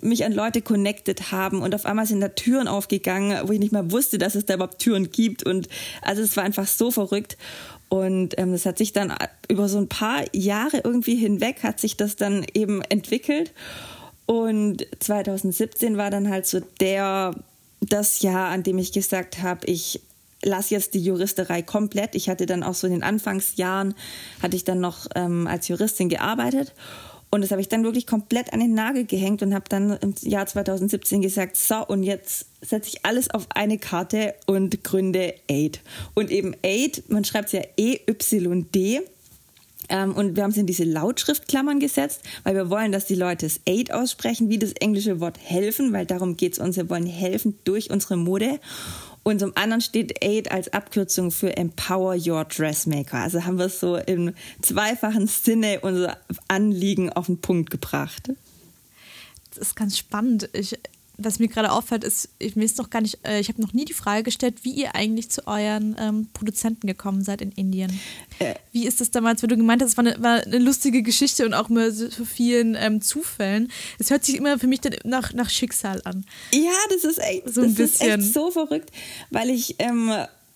mich 0.00 0.24
an 0.24 0.32
Leute 0.32 0.60
connected 0.62 1.32
haben 1.32 1.62
und 1.62 1.74
auf 1.74 1.86
einmal 1.86 2.06
sind 2.06 2.20
da 2.20 2.28
Türen 2.28 2.68
aufgegangen, 2.68 3.48
wo 3.48 3.52
ich 3.52 3.60
nicht 3.60 3.72
mal 3.72 3.90
wusste, 3.90 4.18
dass 4.18 4.34
es 4.34 4.44
da 4.44 4.54
überhaupt 4.54 4.78
Türen 4.80 5.10
gibt 5.10 5.44
und 5.44 5.68
also 6.02 6.20
es 6.20 6.36
war 6.36 6.44
einfach 6.44 6.66
so 6.66 6.90
verrückt 6.90 7.03
und 7.88 8.38
ähm, 8.38 8.52
das 8.52 8.66
hat 8.66 8.78
sich 8.78 8.92
dann 8.92 9.14
über 9.48 9.68
so 9.68 9.78
ein 9.78 9.88
paar 9.88 10.24
Jahre 10.32 10.80
irgendwie 10.82 11.14
hinweg 11.14 11.62
hat 11.62 11.78
sich 11.78 11.96
das 11.96 12.16
dann 12.16 12.44
eben 12.54 12.82
entwickelt. 12.82 13.52
Und 14.26 14.86
2017 15.00 15.96
war 15.96 16.10
dann 16.10 16.28
halt 16.28 16.46
so 16.46 16.60
der 16.80 17.34
das 17.80 18.22
Jahr, 18.22 18.48
an 18.48 18.62
dem 18.62 18.78
ich 18.78 18.92
gesagt 18.92 19.42
habe, 19.42 19.66
ich 19.66 20.00
lasse 20.42 20.74
jetzt 20.74 20.94
die 20.94 21.04
Juristerei 21.04 21.62
komplett. 21.62 22.14
Ich 22.14 22.28
hatte 22.28 22.46
dann 22.46 22.62
auch 22.62 22.74
so 22.74 22.86
in 22.86 22.94
den 22.94 23.02
Anfangsjahren, 23.02 23.94
hatte 24.42 24.56
ich 24.56 24.64
dann 24.64 24.80
noch 24.80 25.06
ähm, 25.14 25.46
als 25.46 25.68
Juristin 25.68 26.08
gearbeitet 26.08 26.72
und 27.34 27.40
das 27.40 27.50
habe 27.50 27.60
ich 27.60 27.68
dann 27.68 27.82
wirklich 27.82 28.06
komplett 28.06 28.52
an 28.52 28.60
den 28.60 28.74
Nagel 28.74 29.06
gehängt 29.06 29.42
und 29.42 29.54
habe 29.54 29.64
dann 29.68 29.98
im 30.00 30.14
Jahr 30.20 30.46
2017 30.46 31.20
gesagt, 31.20 31.56
so 31.56 31.84
und 31.84 32.04
jetzt 32.04 32.46
setze 32.60 32.90
ich 32.90 33.04
alles 33.04 33.28
auf 33.28 33.48
eine 33.52 33.76
Karte 33.76 34.34
und 34.46 34.84
gründe 34.84 35.34
AID. 35.50 35.80
Und 36.14 36.30
eben 36.30 36.54
AID, 36.62 37.10
man 37.10 37.24
schreibt 37.24 37.46
es 37.46 37.52
ja 37.54 37.62
E-Y-D. 37.76 39.00
Ähm, 39.88 40.14
und 40.14 40.36
wir 40.36 40.44
haben 40.44 40.52
es 40.52 40.56
in 40.58 40.66
diese 40.66 40.84
Lautschriftklammern 40.84 41.80
gesetzt, 41.80 42.22
weil 42.44 42.54
wir 42.54 42.70
wollen, 42.70 42.92
dass 42.92 43.04
die 43.04 43.16
Leute 43.16 43.46
es 43.46 43.60
Aid 43.66 43.92
aussprechen, 43.92 44.48
wie 44.48 44.60
das 44.60 44.70
englische 44.74 45.18
Wort 45.18 45.36
helfen, 45.42 45.92
weil 45.92 46.06
darum 46.06 46.36
geht 46.36 46.52
es 46.52 46.60
uns. 46.60 46.76
Wir 46.76 46.88
wollen 46.88 47.06
helfen 47.06 47.58
durch 47.64 47.90
unsere 47.90 48.16
Mode. 48.16 48.60
Und 49.24 49.40
zum 49.40 49.56
anderen 49.56 49.80
steht 49.80 50.22
AID 50.22 50.52
als 50.52 50.72
Abkürzung 50.72 51.30
für 51.30 51.56
Empower 51.56 52.14
Your 52.14 52.44
Dressmaker. 52.44 53.18
Also 53.18 53.44
haben 53.44 53.58
wir 53.58 53.66
es 53.66 53.80
so 53.80 53.96
im 53.96 54.34
zweifachen 54.60 55.26
Sinne 55.26 55.80
unser 55.80 56.18
Anliegen 56.46 57.10
auf 57.10 57.26
den 57.26 57.40
Punkt 57.40 57.70
gebracht. 57.70 58.28
Das 59.48 59.58
ist 59.58 59.76
ganz 59.76 59.96
spannend. 59.96 60.50
Ich 60.52 60.78
was 61.16 61.38
mir 61.38 61.48
gerade 61.48 61.72
auffällt, 61.72 62.04
ist, 62.04 62.28
ich, 62.38 62.56
mir 62.56 62.64
ist 62.64 62.78
noch 62.78 62.90
gar 62.90 63.00
nicht, 63.00 63.18
äh, 63.26 63.40
ich 63.40 63.48
habe 63.48 63.60
noch 63.62 63.72
nie 63.72 63.84
die 63.84 63.92
Frage 63.92 64.24
gestellt, 64.24 64.58
wie 64.62 64.72
ihr 64.72 64.94
eigentlich 64.94 65.30
zu 65.30 65.46
euren 65.46 65.96
ähm, 65.98 66.28
Produzenten 66.32 66.86
gekommen 66.86 67.22
seid 67.22 67.40
in 67.40 67.52
Indien. 67.52 67.98
Äh, 68.38 68.54
wie 68.72 68.86
ist 68.86 69.00
das 69.00 69.10
damals, 69.10 69.42
wenn 69.42 69.48
du 69.48 69.56
gemeint 69.56 69.82
hast, 69.82 69.90
es 69.90 69.96
war 69.96 70.06
eine, 70.06 70.22
war 70.22 70.42
eine 70.42 70.58
lustige 70.58 71.02
Geschichte 71.02 71.46
und 71.46 71.54
auch 71.54 71.68
mit 71.68 71.94
so 71.94 72.24
vielen 72.24 72.76
ähm, 72.78 73.00
Zufällen. 73.00 73.70
Es 73.98 74.10
hört 74.10 74.24
sich 74.24 74.36
immer 74.36 74.58
für 74.58 74.66
mich 74.66 74.80
dann 74.80 74.94
nach, 75.04 75.32
nach 75.32 75.50
Schicksal 75.50 76.02
an. 76.04 76.24
Ja, 76.52 76.72
das 76.90 77.04
ist 77.04 77.18
echt, 77.18 77.52
so 77.52 77.62
ein 77.62 77.74
bisschen. 77.74 78.20
so 78.20 78.50
verrückt, 78.50 78.90
weil 79.30 79.50
ich 79.50 79.76
ähm, 79.78 80.12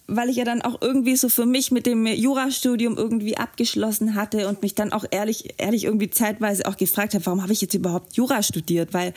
weil 0.08 0.30
ich 0.30 0.36
ja 0.36 0.44
dann 0.44 0.62
auch 0.62 0.80
irgendwie 0.80 1.16
so 1.16 1.28
für 1.28 1.44
mich 1.44 1.70
mit 1.70 1.84
dem 1.84 2.06
Jurastudium 2.06 2.96
irgendwie 2.96 3.36
abgeschlossen 3.36 4.14
hatte 4.14 4.48
und 4.48 4.62
mich 4.62 4.74
dann 4.74 4.90
auch 4.90 5.04
ehrlich, 5.10 5.54
ehrlich 5.58 5.84
irgendwie 5.84 6.08
zeitweise 6.08 6.66
auch 6.66 6.78
gefragt 6.78 7.12
habe, 7.12 7.24
warum 7.26 7.42
habe 7.42 7.52
ich 7.52 7.60
jetzt 7.60 7.74
überhaupt 7.74 8.14
Jura 8.16 8.42
studiert? 8.42 8.94
Weil 8.94 9.12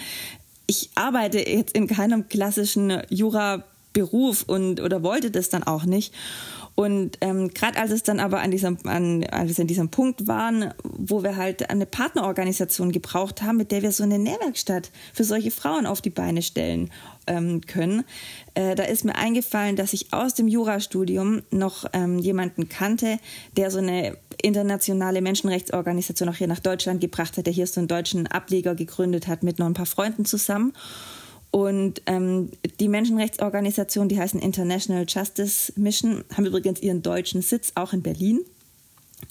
ich 0.72 0.90
arbeite 0.96 1.40
jetzt 1.40 1.76
in 1.76 1.86
keinem 1.86 2.30
klassischen 2.30 3.02
Jura-Beruf 3.92 4.44
und 4.48 4.82
oder 4.82 5.04
wollte 5.04 5.32
das 5.32 5.50
dann 5.50 5.64
auch 5.64 5.86
nicht. 5.86 6.14
Und 6.74 7.18
ähm, 7.20 7.50
gerade 7.50 7.78
als 7.78 7.92
es 7.92 8.02
dann 8.02 8.22
aber 8.22 8.40
an 8.40 8.50
diesem, 8.50 8.78
an, 8.86 9.26
als 9.26 9.60
in 9.60 9.68
diesem 9.68 9.90
Punkt 9.90 10.28
waren, 10.28 10.74
wo 10.84 11.22
wir 11.22 11.36
halt 11.36 11.70
eine 11.70 11.86
Partnerorganisation 11.86 12.94
gebraucht 12.94 13.42
haben, 13.42 13.58
mit 13.58 13.72
der 13.72 13.82
wir 13.82 13.92
so 13.92 14.04
eine 14.04 14.18
Nährwerkstatt 14.18 14.90
für 15.14 15.26
solche 15.26 15.52
Frauen 15.52 15.86
auf 15.86 16.02
die 16.02 16.10
Beine 16.10 16.42
stellen 16.42 16.90
ähm, 17.28 17.62
können, 17.62 18.06
äh, 18.54 18.74
da 18.76 18.84
ist 18.84 19.04
mir 19.04 19.16
eingefallen, 19.16 19.76
dass 19.76 19.92
ich 19.92 20.14
aus 20.14 20.34
dem 20.34 20.48
Jurastudium 20.48 21.42
noch 21.52 21.86
ähm, 21.92 22.18
jemanden 22.20 22.70
kannte, 22.70 23.20
der 23.58 23.70
so 23.70 23.80
eine 23.80 24.18
internationale 24.42 25.22
Menschenrechtsorganisation 25.22 26.30
auch 26.30 26.36
hier 26.36 26.48
nach 26.48 26.60
Deutschland 26.60 27.02
gebracht 27.02 27.38
hat, 27.38 27.48
der 27.48 27.54
hier 27.54 27.68
so 27.68 27.82
einen 27.82 27.90
deutschen 27.90 28.28
Ableger 28.28 28.76
gegründet 28.76 29.28
hat 29.28 29.44
mit 29.44 29.60
noch 29.60 29.66
ein 29.66 29.74
paar 29.74 29.86
Freunden 29.86 30.24
zusammen. 30.24 30.72
Und 31.52 32.02
ähm, 32.06 32.50
die 32.80 32.88
Menschenrechtsorganisation, 32.88 34.08
die 34.08 34.18
heißen 34.20 34.40
International 34.40 35.06
Justice 35.08 35.74
Mission, 35.76 36.24
haben 36.36 36.46
übrigens 36.46 36.82
ihren 36.82 37.02
deutschen 37.02 37.42
Sitz 37.42 37.74
auch 37.76 37.92
in 37.92 38.02
Berlin. 38.02 38.40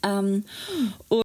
Ähm, 0.03 0.45
und 1.09 1.19